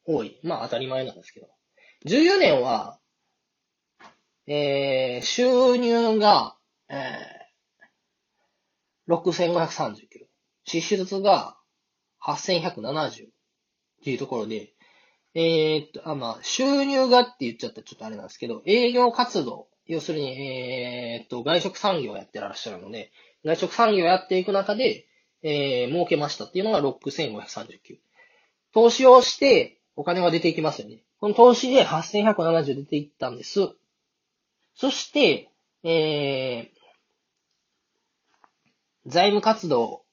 [0.06, 0.40] 多い。
[0.42, 1.50] まあ当たり前なんですけど。
[2.06, 2.98] 14年は、
[4.48, 6.56] えー、収入が、
[6.88, 10.28] えー、6539。
[10.64, 11.58] 支出が
[12.24, 13.30] 8170っ
[14.02, 14.74] ていうところで、
[15.36, 23.12] えー、っと、あ、まあ、収入がって言っちゃったらちょっとあれなんですけど、営業活動、要するに、えー、っと、外食産業をやってらっしゃるので、
[23.44, 25.08] 外食産業をやっていく中で、
[25.42, 27.98] えー、儲けましたっていうのが6539。
[28.74, 31.04] 投資をして、お金が出ていきますよね。
[31.20, 33.70] この投資で8170出ていったんです。
[34.76, 35.50] そして、
[35.84, 40.04] えー、財務活動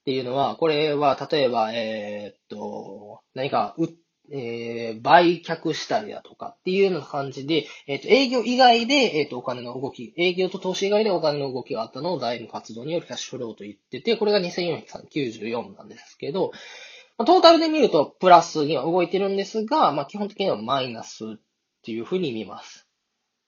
[0.00, 3.86] っていうのは、これは、例えば、えー、っと、何か、う、
[4.32, 16.52] えー、売却したりだとかっていうような感じで、えっ、と、営業以外で、えっ、と、お金の動き、営業と投資以外でお金の動きがあったのを財務活動によるキャッシュフローと言ってて、これが2494なんですけど、
[17.18, 21.36] トータルで見るとプラスには動いてるんですが、まあ、基本的にはマイナスっ
[21.82, 22.86] ていうふうに見ます。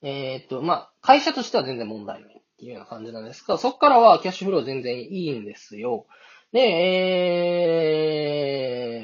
[0.02, 6.06] えっ、と、まあ、会社としては全然問題ないっていうような感じなんですが、そこからはキャッシュフロー全然いいんですよ。
[6.52, 6.60] で、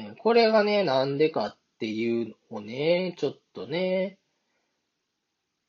[0.05, 4.19] えー、これがね、なんでかっていうのをね、ちょっとね、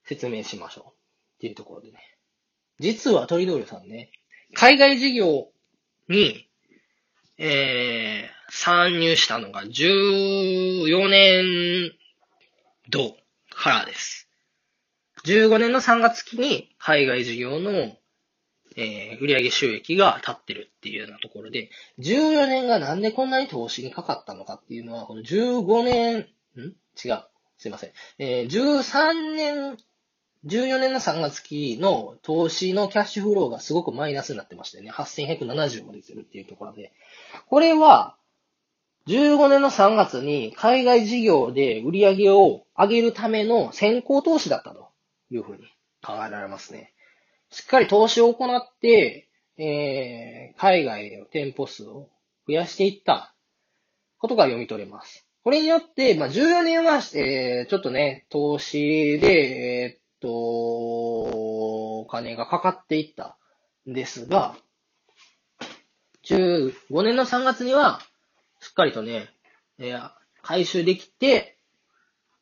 [0.04, 0.90] 説明しましょう。
[0.90, 0.92] っ
[1.40, 1.98] ていうところでね。
[2.78, 4.10] 実はトリドールさんね、
[4.54, 5.48] 海外事業
[6.08, 6.48] に、
[7.38, 11.92] えー、参入したのが14年
[12.90, 13.16] 度
[13.50, 14.28] からです。
[15.24, 17.96] 15年の3月期に海外事業の
[18.76, 26.74] えー、売上収益が立ってるっていうようなところで、14年がなんでこんなに投資にかかったのかっていうのは、この15年、ん？
[27.02, 27.24] 違う。
[27.58, 27.90] すいません。
[28.18, 29.76] えー、13年、
[30.46, 34.90] 14年の3月期の投資のキャッシュフローがすごくマイナスになってましたね。
[34.90, 36.92] 8170も出てるっていうところで。
[37.48, 38.16] これは、
[39.06, 44.88] 15年の3月に海外事業で売り上げを上げるための先行投資だったと
[45.30, 45.64] いうふうに
[46.02, 46.92] 考えられますね。
[47.50, 49.28] しっかり投資を行って、
[49.58, 52.08] えー、海外の店舗数を
[52.46, 53.34] 増やしていった
[54.18, 55.26] ことが読み取れます。
[55.42, 59.28] これによって、まあ、14年は、えー、ちょっとね、投資で、
[59.82, 60.28] えー、っと、
[62.00, 63.38] お金がかかっていった
[63.88, 64.54] んですが、
[66.24, 68.00] 15年の3月には、
[68.60, 69.30] しっかりとね、
[69.78, 70.10] えー、
[70.42, 71.56] 回収できて、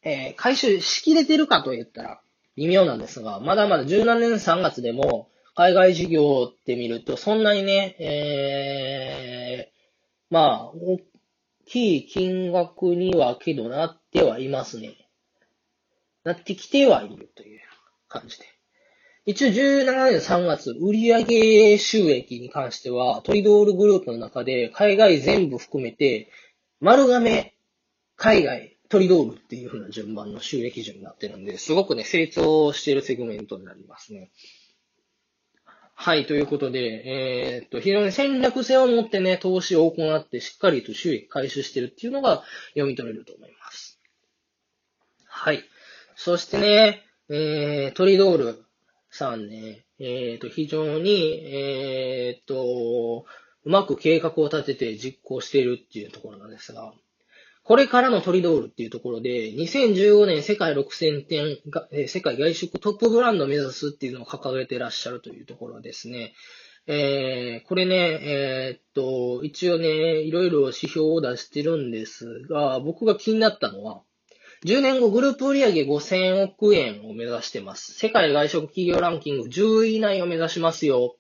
[0.03, 2.21] えー、回収しきれてるかと言ったら、
[2.59, 11.01] 微妙なんですが、まだまだ17年3月でも、海外事業って見ると、そんなにね、えー、まあ、大
[11.67, 14.97] きい金額にはけどなってはいますね。
[16.25, 17.61] なってきてはいるという
[18.09, 18.45] 感じで。
[19.25, 26.29] 一応17年3月、売上収益に関しては、トリドールグループの中で海外全部含めて、
[26.81, 27.55] 丸亀、
[28.17, 34.31] 海外、トリドールっていう風な順番の収益順になってるんで、すごくね、成長しているセグメントになりますね。
[35.95, 44.01] はい、ということで、えー、っと、非常に戦略性を持ってね、投資を行って、しっかりと収益回収してるっていうのが読み取れると思います。
[45.27, 45.65] はい。
[46.15, 48.65] そしてね、えー、トリドール
[49.11, 53.27] さんね、えー、っと、非常に、えー、っと、
[53.65, 56.95] うまく計画を立てて実行しているっていうところなんですが、
[57.69, 66.33] これからのトリドールっていうところで、2015年世界6000店が、え世界外食トップブランドを目指すっていうのを掲げてらっしゃるというところですね。
[66.87, 74.01] えー、これね、えー、っと、一応ね、いろいろ指標を出してるんですが、僕が気になったのは、
[74.65, 77.93] 10年後グループ売上5000億円を目指してます。
[77.93, 81.17] 世界外食企業ランキング10位以内を目指しますよ。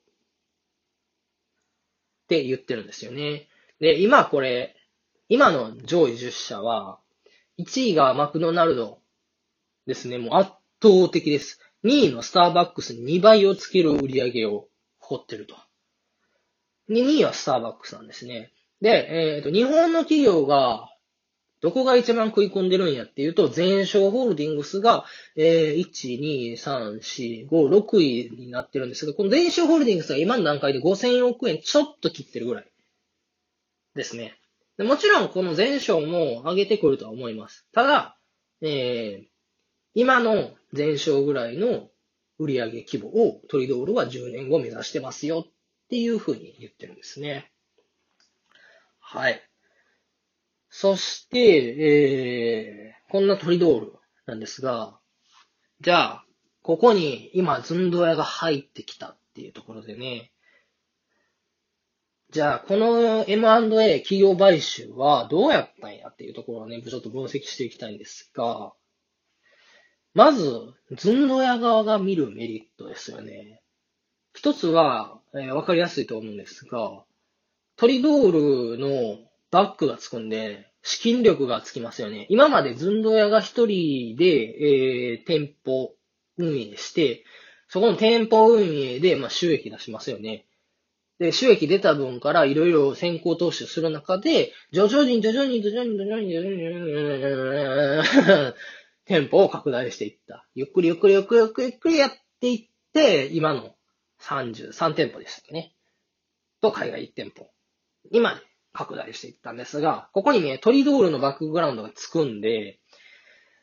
[2.24, 3.48] って言ってるんですよね。
[3.80, 4.77] で、今これ、
[5.28, 6.98] 今の上位10社は、
[7.58, 9.00] 1位がマクドナルド
[9.86, 10.18] ですね。
[10.18, 10.52] もう圧
[10.82, 11.60] 倒的です。
[11.84, 14.68] 2位のスターバックスに2倍をつける売り上げを
[14.98, 15.56] 誇ってると。
[16.88, 18.52] 2位はスターバックスなんですね。
[18.80, 20.88] で、えっ、ー、と、日本の企業が、
[21.60, 25.04] どこが一番食い込んでるんやっていうと、全商ホールディングスが、
[25.36, 32.70] えー、1、2、3、4、5、6位になってるんですが、この全商ホールディングスが今の段階で5000億円ちょっと切ってるぐらい
[33.94, 34.37] ですね。
[34.78, 37.66] もちろんこの前章も上げてくるとは思います。
[37.72, 38.16] ただ、
[38.60, 39.26] えー、
[39.94, 41.88] 今の前章ぐらいの
[42.38, 45.52] 売上規模をトリドールは10年後目指してますよっ
[45.88, 47.50] ていうふうに言ってるんですね。
[49.00, 49.42] はい。
[50.70, 53.92] そして、えー、こんなトリドール
[54.26, 54.98] なんですが、
[55.80, 56.24] じゃあ、
[56.62, 60.32] ここに今、ズンドヤが入ってきたっていうところでね、
[62.30, 68.74] じゃあ、この M&A 企業買収はどうやったんやっていうところをね、ちょっと分析していきたいんですが、
[70.12, 73.62] まず、ズンドヤ側が見るメリットですよね。
[74.34, 77.04] 一つは、えー、わかりやすいと思うんですが、
[77.76, 79.18] トリドールの
[79.50, 82.26] バックがつくんで、資金力がつきますよね。
[82.28, 85.94] 今までズンドヤが一人で、えー、店舗
[86.36, 87.24] 運営して、
[87.68, 90.47] そこの店舗運営で、まあ、収益出しますよね。
[91.18, 98.54] で、収益出た分からいろいろ先行投資する中で、徐々に徐々に徐々に徐々に徐々に徐々に
[99.04, 100.46] 店舗を拡大していった。
[100.54, 102.10] ゆっくりゆっくりゆっくりゆっくりゆっくりやっ
[102.40, 103.74] ていって、今の
[104.20, 105.74] 33店舗でしたね。
[106.60, 107.50] と、海外1店舗。
[108.12, 108.40] 今、
[108.72, 112.77] 拡大していったんですが、ここにね、トリドールのバックグラウンドがつくんで、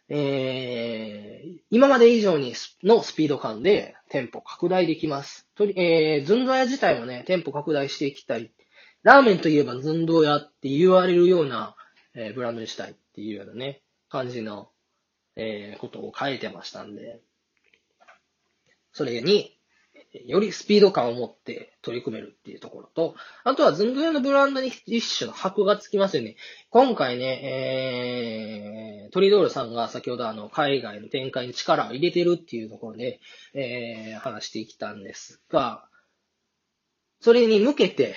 [0.08, 2.54] えー、今まで以上に
[2.84, 5.48] のスピード感で店舗拡大できます。
[5.56, 8.52] とりえー、ズンドヤ自体もね、店舗拡大していきたい。
[9.04, 11.76] ラーメンといえばズンドヤって言われるような、
[12.14, 14.70] えー、ブランドにしたいっていうようなね、感じの、
[15.36, 17.20] えー、ことを書いてましたんで、
[18.94, 19.55] それに、
[20.26, 26.36] よりスピード感を持って取り組めるっていうところと、あとはズンドヤのブランドに一種の箔がつきますよね。
[26.70, 33.20] 今回ね、えー、トリドールさんが先ほどあの、海外の展開に力を入れてるっていうところで、
[33.54, 35.86] えー、話してきたんですが、
[37.20, 38.16] それに向けて、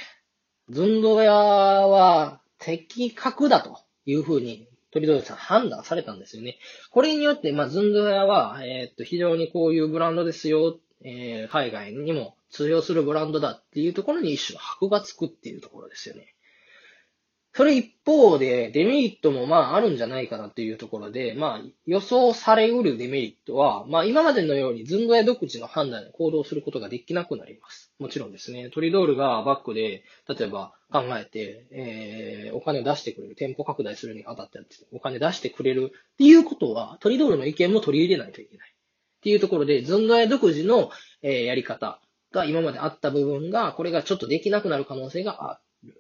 [0.68, 6.58] ズンドヤは的確だというふうにトリドールさん判断されたんですよね。
[6.90, 16.34] これによって、まあ、ズンドヤは、えー、っと、非常にこういうブランドですよえー、海外にも通用するブランドだっていうところに一種の箔がつくっていうところですよね。
[17.58, 27.92] それ一方で、デメリットもまああるんじゃないかなっていうところで、まあ予想されうるデメリットは、まあ今までのようにズンドや独自の判断で行動することができなくなります。
[27.98, 34.60] もちろんですね、トリドールがバックで、例えば考えて、えー、お金を出してくれる、店舗拡大するにあたって
[34.92, 38.72] お金出してくれるっていうことは、トリドールの意見も取り入れないといけない。
[39.28, 42.00] っていうところで、ズンドヤ独自の、え、やり方
[42.32, 45.94] が今まであった部分が、これがちょっとできなくなる可能性がある。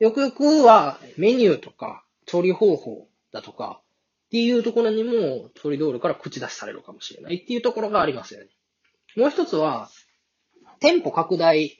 [0.00, 3.80] よくよくは、メニューとか、調理方法だとか、
[4.26, 8.48] っていうところにも、トリドールから口出しされるかもしれないっていうところがありますよね。
[9.16, 9.88] もう一つは、
[10.78, 11.78] 店舗拡大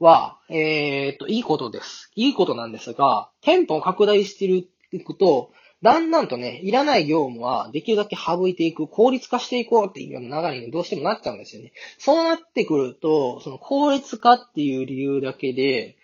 [0.00, 2.10] は、えー、っと、いいことです。
[2.16, 5.52] いいことなんですが、店舗を拡大していくと、
[5.84, 11.72] だんだんとね、いらない業務はできるだけ省いていく、効率化していこうっていうような流れにどうしてもなっちゃうんですよね。
[11.98, 15.98] そうなってくると、その効率化っていう理由だけで、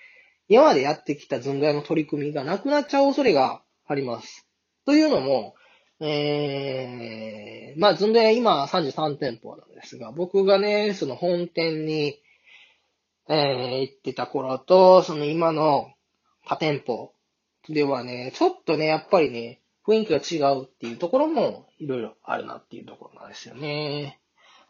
[0.50, 4.46] 今までやってきたズンドヤの取り組みがなくなっちゃう恐れがあります。
[4.84, 5.54] というのも、
[6.00, 12.20] えー、まあ、ズンドヤ今33店舗なんですが、僕がね、その本店に、
[13.30, 15.90] えー、行ってた頃と、その今の
[16.44, 17.14] 他店舗
[17.70, 24.18] ではね、ちょっとね、やっぱりね、雰囲気が違うっていうところもいろいろあるなっていうところなんですよね。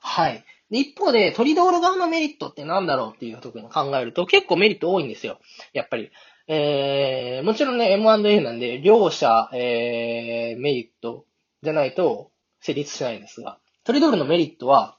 [0.01, 0.45] はい。
[0.71, 5.41] で一方で、トリドール側のメリットって何だろうっていうところに考えると結構メリット多いんですよ。
[5.73, 6.11] やっぱり。
[6.53, 11.25] えー、もちろんね、M&A なんで、両者、えー、メリット
[11.63, 14.97] じゃないと成立しないんですが、トリドールのメリットは、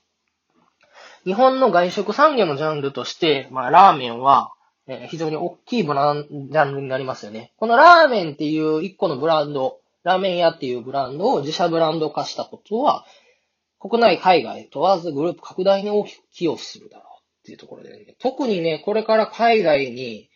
[1.26, 4.54] 日本の外食産業のジャンルとして、まあ、ラーメンは、
[4.88, 7.52] えー、非常に大きいブラン、ジャンルになりますよね。
[7.58, 13.06] このラーメンっていう一個のブランド、ラーメン屋っていうブランドを自社ブランド化したことは、
[13.80, 20.30] 国内、海外問わずグループ拡大に大きく寄与するだろうっていうところで、ね、特にね、これから海外に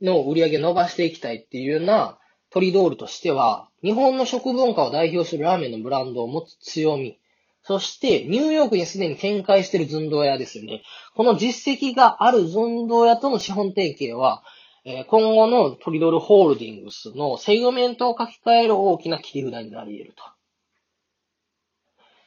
[0.00, 2.18] の売り上げ伸ばしていきたいっていうような
[2.50, 7.18] トリドールとしては、日本の食文化を代表するラーメンのブランドを持つ強み、
[7.62, 10.82] そして、ニューヨークにすでに展開している寸胴屋ですよね。
[11.16, 14.44] この実績がある寸胴屋との資本提携は、
[14.88, 20.22] え今後のトリドルホールディングスのセグメントを書き換える大きな切り札になり得ると。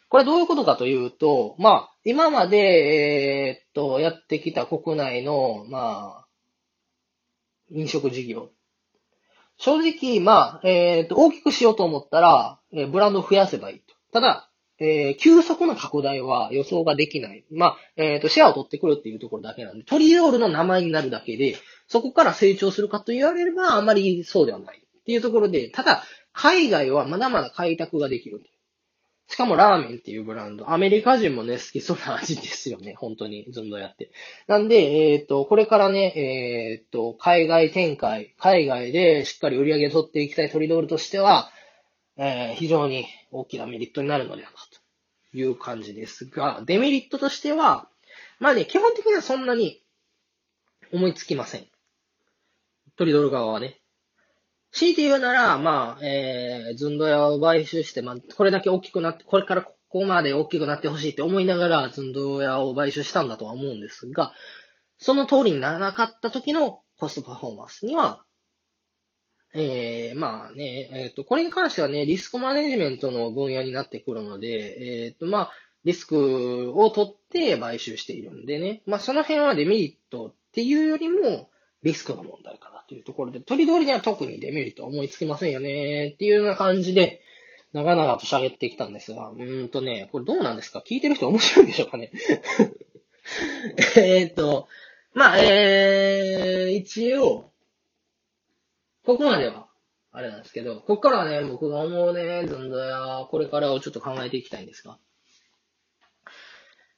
[0.10, 6.28] これどういうことかというと、まあ、今まで、え、っと、やってきた国内の、まあ、
[7.72, 8.50] 飲食事業。
[9.58, 13.96] 正直、まあ、え、っと、大きくしようと思ったら、えブランドを増やせばいいと。
[14.12, 14.50] ただ、
[14.80, 17.46] えー、急速な拡大は予想ができない。
[17.52, 21.56] まあ、えっ、と、シェアを取ってくるっていうところだけなんで、トリオールの名前になるだけで、
[21.90, 24.78] そこから成長するかと言われれば、あまりそうではない。
[24.78, 28.42] っていうところで、ただ、海外はまだまだ開拓ができる。
[29.28, 30.72] しかもラーメンっていうブランド。
[30.72, 32.94] アメリカ人もね、好きそうな味ですよね。
[32.96, 34.12] 本当に、ずんどやって。
[34.48, 41.52] なんで、えっ、ー、と、これからね、えっ、ー、と、海外展開、海外でしっかり売り上げを取っていきたいトリドールとしては、
[42.18, 47.88] えー、非常に大きなメリットになるのではなという感じですが、デメリットとしては、
[48.40, 49.82] まあね、基本的にはそんなに
[50.92, 51.68] 思いつきません。
[53.00, 53.80] トリドル側はね。
[54.74, 64.34] 強いて言うなら、まあ、えー、ズンドヤを買収して、まあ、これだけ大きくなって、これからここまで大きくなってほしいって思いながら、ズンドヤを買収したんだとは思うんですが、
[64.98, 68.26] その通りにならなかった時のコストパフォーマンスには、
[69.54, 75.52] ええー、まあね、えっ、ー、と、これに関してはね、リスクマネジメントの分野になってくるので、えっ、ー、と、まあ、
[75.86, 81.50] リスクを取って買収しているんでね、まあ、その辺はデメリットっていうよりも、
[81.82, 87.22] リスクの問題かなというところで、取り通りには特にデメリット思いつきませんよねっていうような感じで、
[87.72, 90.84] 長々と喋ってきたんですが、うーんとね、これどうなんですか？
[90.86, 92.12] 聞いてる人面白いんでしょうかね？
[93.96, 94.68] えっと、
[95.14, 97.52] まあ、えー、一応、
[99.06, 99.68] ここまでは、
[100.12, 104.98] あれなんですけど、ここからはね、僕が思うね、ずんどや、これからをちょっと考えていきたいんですが、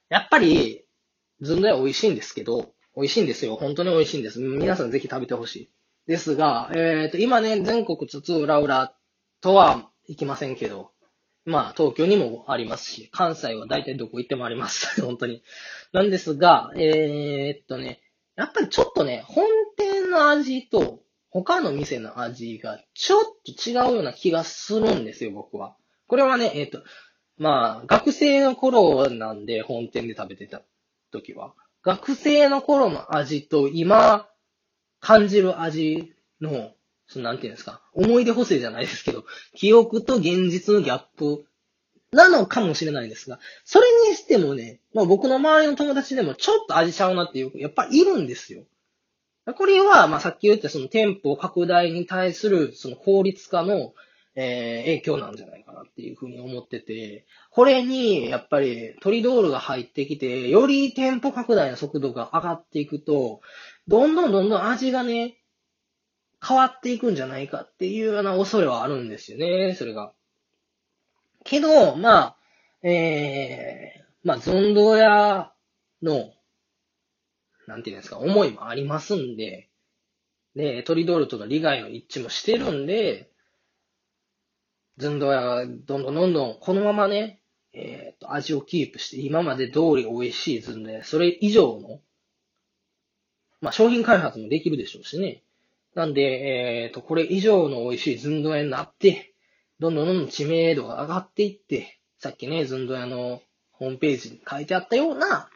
[0.08, 0.86] やっぱり、
[1.42, 3.56] ずんどや美味しいんですけど、美味しいんですよ。
[3.58, 4.40] 本当に美味しいんです。
[4.40, 5.70] 皆さんぜひ食べてほしい。
[6.08, 8.92] ですが、えっ、ー、と、今ね、全国津々浦々
[9.42, 10.92] とは行きませんけど、
[11.46, 15.02] まあ、東京にもありますし、関西は大体どこ行ってもあります。
[15.02, 15.44] 本当に。
[15.92, 18.02] なんですが、えー、っとね、
[18.36, 19.46] やっぱりちょっとね、本
[19.78, 25.76] 店の味と他の店の味がちょっと違うような気がするんですよ、僕は。
[26.08, 26.84] これはね、えっ、と、
[27.38, 30.62] まあ、学生の頃なんで、本店で食べてた
[31.12, 31.54] 時は。
[31.84, 34.28] 学生の頃の味と今
[35.02, 36.72] 感じる味の、
[37.08, 41.46] そのなんていうんですか、思い出補正じゃないですけど、記憶と現実のギャップ
[42.12, 48.64] なのかもしれないですが、それにしてもね、まあ僕の周りの友達でもちょっと味ちゃうなっていう、やっぱいるんですよ。
[49.56, 53.94] これは、まあさっき言ったその店舗拡大に対するその効率化の、
[54.36, 63.42] えー、影響なんじゃないかなっていうふうに思ってて、これに、やっぱりトリドールが入ってきて、より店舗拡大の速度が上がっていくと、
[63.88, 65.38] どんどんどんどん味がね、
[66.46, 70.14] 変わっていくんじゃないかっていうような恐れはあるんですよね、それが。
[71.44, 72.38] けど、まあ、
[72.88, 75.52] えー、まあ、ゾンド屋
[76.02, 76.32] の、
[77.68, 79.70] なんていうんですか、思いもありますんで、
[80.56, 83.30] で、トリドールとの利害の一致もしてるんで、
[84.98, 87.42] ズンドヤどんどんどんどんこのままね、
[87.74, 92.02] えっ、ー、と、味をキープして、今まで通り美味しいズンドヤ、それ以上の、
[93.62, 95.44] まあ、商品開発もできるでしょうしね。
[95.96, 99.34] なんで、えっ、ー、と、これ以上の美味しいズンドヤになって、
[99.80, 103.42] どんどんどんどん知名度が上がっていって、さっきね、ズンドヤの
[103.72, 105.50] ホームページに書いてあったような、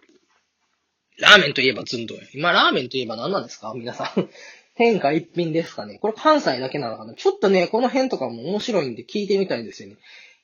[1.17, 2.21] ラーメンといえばズンドヤ。
[2.33, 3.73] 今、ラーメンといえば何なんですか？
[3.75, 4.29] 皆さん。
[4.75, 7.13] 天下一品ですかねこれ関西だけなのかな？
[7.13, 9.95] ちょっとね、この辺とかも面白いんで聞いてみたいんですよね。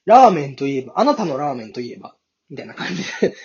[0.05, 2.15] ラーメンといえば、あなたのラーメンといえば、
[2.49, 3.35] みたいな感じで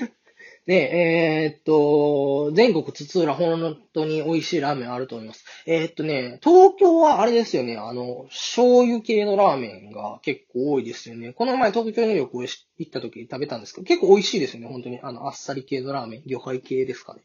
[0.66, 5.44] ね、えー、っと、全国津々浦本当に美味しいラーメンあると思います。
[5.64, 11.32] えー、っとね、東京はあれですよね、あの、醤油系のラーメンが結構多いですよね。
[11.32, 14.98] この前東京に旅行行った時食べたんですけど、結構美味しいですよね、本当に。
[15.02, 17.22] あの、あっさり系のラーメン、魚介系ですかね。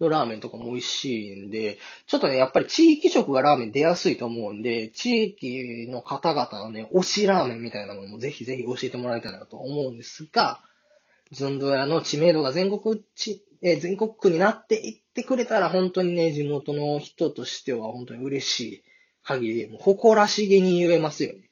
[0.00, 10.62] のラーメンとかも美味しいんで、ちょっとね、やっぱり地域食がラーメン出やすいと思うんで、地域の方々のね、推しラーメンみたいなのもぜひぜひ教えてもらいたいなと思うんですが、
[11.32, 18.84] ズンドヤの知名度が全国地、え、全国区になっていってくれたら本当にね、地元の人としては本当に嬉しい
[19.22, 21.50] 限り、もう誇らしげに言えますよね。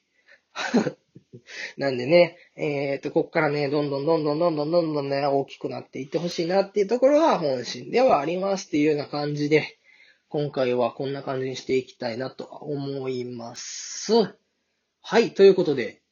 [1.76, 9.78] なんでね、えっ、と、こっからね、どんどんどんどんどんどんどんどんね、大きくなっていってほしいなっていうところが本心ではありますっていうような感じで、
[10.28, 14.12] 今回はこんな感じにしていきたいなと思います。
[15.00, 16.02] はい、ということで、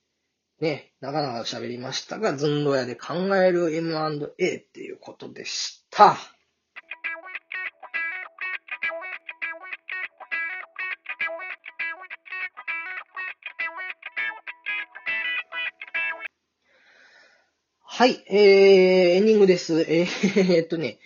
[0.60, 6.16] ね、長々喋りましたが、ズンドヤで考える M&A っていうことでした。
[17.98, 18.38] はい、えー、
[19.16, 19.80] エンディングです。
[19.88, 20.98] えー、っとね、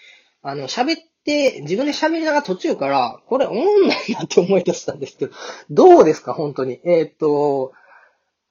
[0.43, 5.33] あの、喋って、自分で喋りながら途中から、これ、おもんないなって思い出したんですけど、
[5.71, 6.81] どうですか、本当に。
[6.85, 7.73] えー、っと、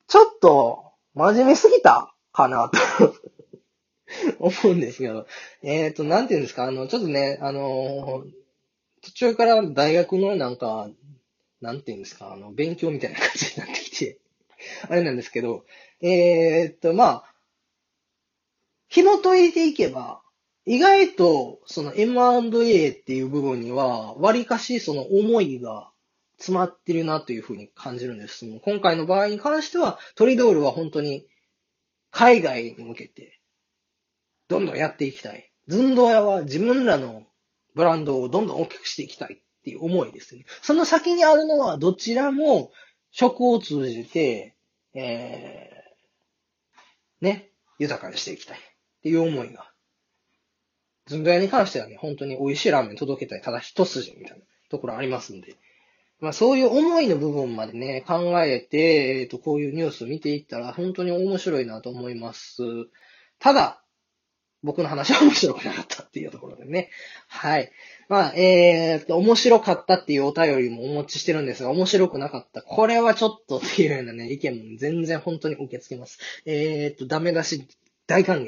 [0.08, 0.89] ちょっと、
[1.20, 2.14] 真面目すぎた？
[2.32, 3.14] かなと。
[4.40, 5.28] 思うんですけど。
[5.62, 8.24] えっ、ー、と、なんていうんですか、あの、ちょっとね、あの
[9.02, 10.90] 途中から大学のなんか、
[11.60, 14.18] なんていうんですか、あの、勉強みたいな感じになってきて。
[14.88, 15.66] あれなんですけど、
[16.00, 17.36] えっ、と、まあ、
[18.88, 20.22] 紐解いていけば、
[20.66, 25.92] 意外と、その M&A っていう部分には、割かしその思いが
[26.40, 28.46] 詰まってるなというふうに感じるんです。
[28.64, 31.28] 今回の場合に関しては、トリドールは本当に
[32.12, 33.40] 海外に向けて、
[34.48, 35.52] どんどんやっていきたい。
[35.68, 37.24] ズンドヤは自分らの
[37.76, 40.46] ブランドをどんどん大きくしていきたいっていう思いですね。
[40.62, 42.72] その先にあるのは、どちらも
[43.12, 44.56] 食を通じて、
[44.94, 48.62] えー、ね、豊かにしていきたいっ
[49.04, 49.70] ていう思いが。
[51.06, 55.58] ずんど屋に関してはね、本当に美味しいラーメン届けたい、ただ一筋みたいなところありますんで。
[56.20, 62.62] まあそういう思いの部分までね、考えて、えっ、と、こういうニュースを見ていったら本当に面白いなと思います。
[63.40, 63.84] ただ、
[64.62, 66.90] 僕の話は面白くなかったっていうところでね。
[67.28, 67.72] はい。
[68.10, 72.62] まあ、えー、と、面白かったっていうお便りもお持ちしてるんですが、面白くなかった。
[72.62, 76.20] これはちょっとっていうようなね、意見も全然本当に受け付けます。
[76.46, 77.68] えー、と、ダメ出し
[78.06, 78.46] 大歓迎っ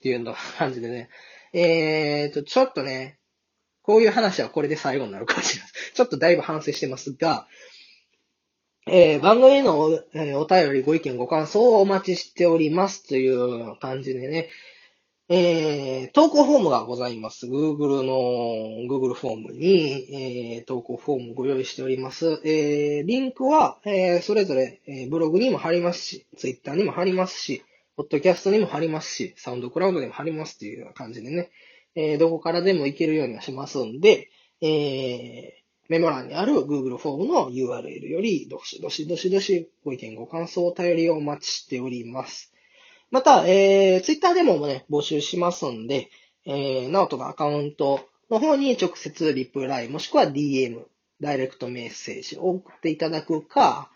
[0.00, 1.10] ていうの感じでね。
[1.52, 3.18] えー、と、ちょっとね、
[3.86, 5.70] こういう話はこれで最後になるかもしれない。
[5.94, 7.46] ちょっとだいぶ反省してますが、
[8.88, 14.48] えー、番組のお,、えー、お便り、ご意見、ご感想をお待ちしておりますという感じでね、
[15.28, 17.46] えー、投稿フォームがございます。
[17.46, 22.40] Google の Google フォームに、えー、投稿フォームをご用意しております。
[22.44, 27.64] えー、リンクは、えー、それぞれ、えー、ブログにも貼りますし、Twitter にも貼りますし、
[27.96, 31.50] ポッドキャストにも貼りますし、サウンドクラウドにも貼りますっていう感じでね、
[31.96, 34.28] え、どこからでも行けるようにはしますんで、
[34.60, 42.52] え、メモ欄にある Google フォームの URL より、どしどしどしどしご意見ご感想お便りをお待ちしております。
[43.10, 46.10] また、えー、ツイッターでもね、募集しますんで、
[46.44, 50.82] えー、ナオトのアカウントの方に直接リプライ、もしくは DM、
[51.20, 53.90] ダイレクトメッセージを送っていただくか、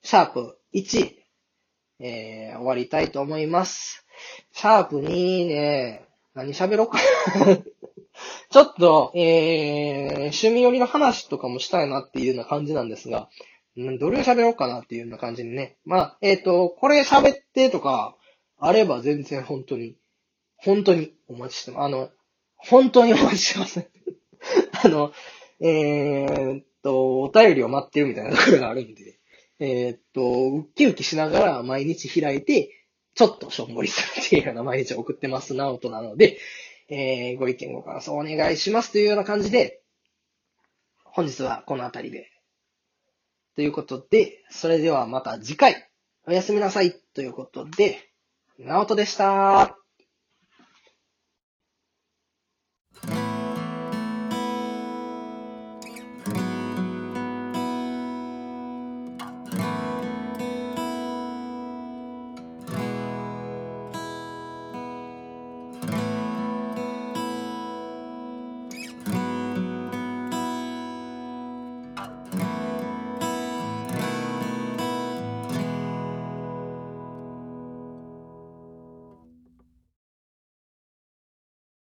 [0.02, 1.14] シャープ1、
[2.00, 4.06] えー、終わりたいと思います。
[4.54, 7.00] シャープ2ね、何喋ろうか
[8.50, 13.30] ちょっと、えー、趣味寄りの話とかもしたいなっていうような感じなんですが、
[13.76, 15.78] どれを喋ろうかなっていうような感じにね。
[15.84, 18.16] まあ、えっ、ー、と、これ喋ってとか、
[18.60, 19.96] あれば全然本当に、
[20.58, 21.84] 本当にお待ちしてます。
[21.86, 22.10] あの、
[22.56, 23.90] 本当にお待ちしてます。
[24.86, 25.12] あの、
[25.60, 29.20] えー、っと、お便りを待ってるみたいなところがあるんで、
[29.60, 32.70] えー、っと、ウッキウキしながら毎日開いて、
[33.16, 36.38] ちょっとしょんぼりするっていうような毎日送ってますなおとなので、
[36.90, 39.82] えー、ご意見ご感想お願いしますというような感じで、
[41.06, 42.33] 本日はこの辺りで。
[43.56, 45.90] ということで、それではまた次回、
[46.26, 48.10] おやすみなさいということで、
[48.58, 49.83] ナオトでした。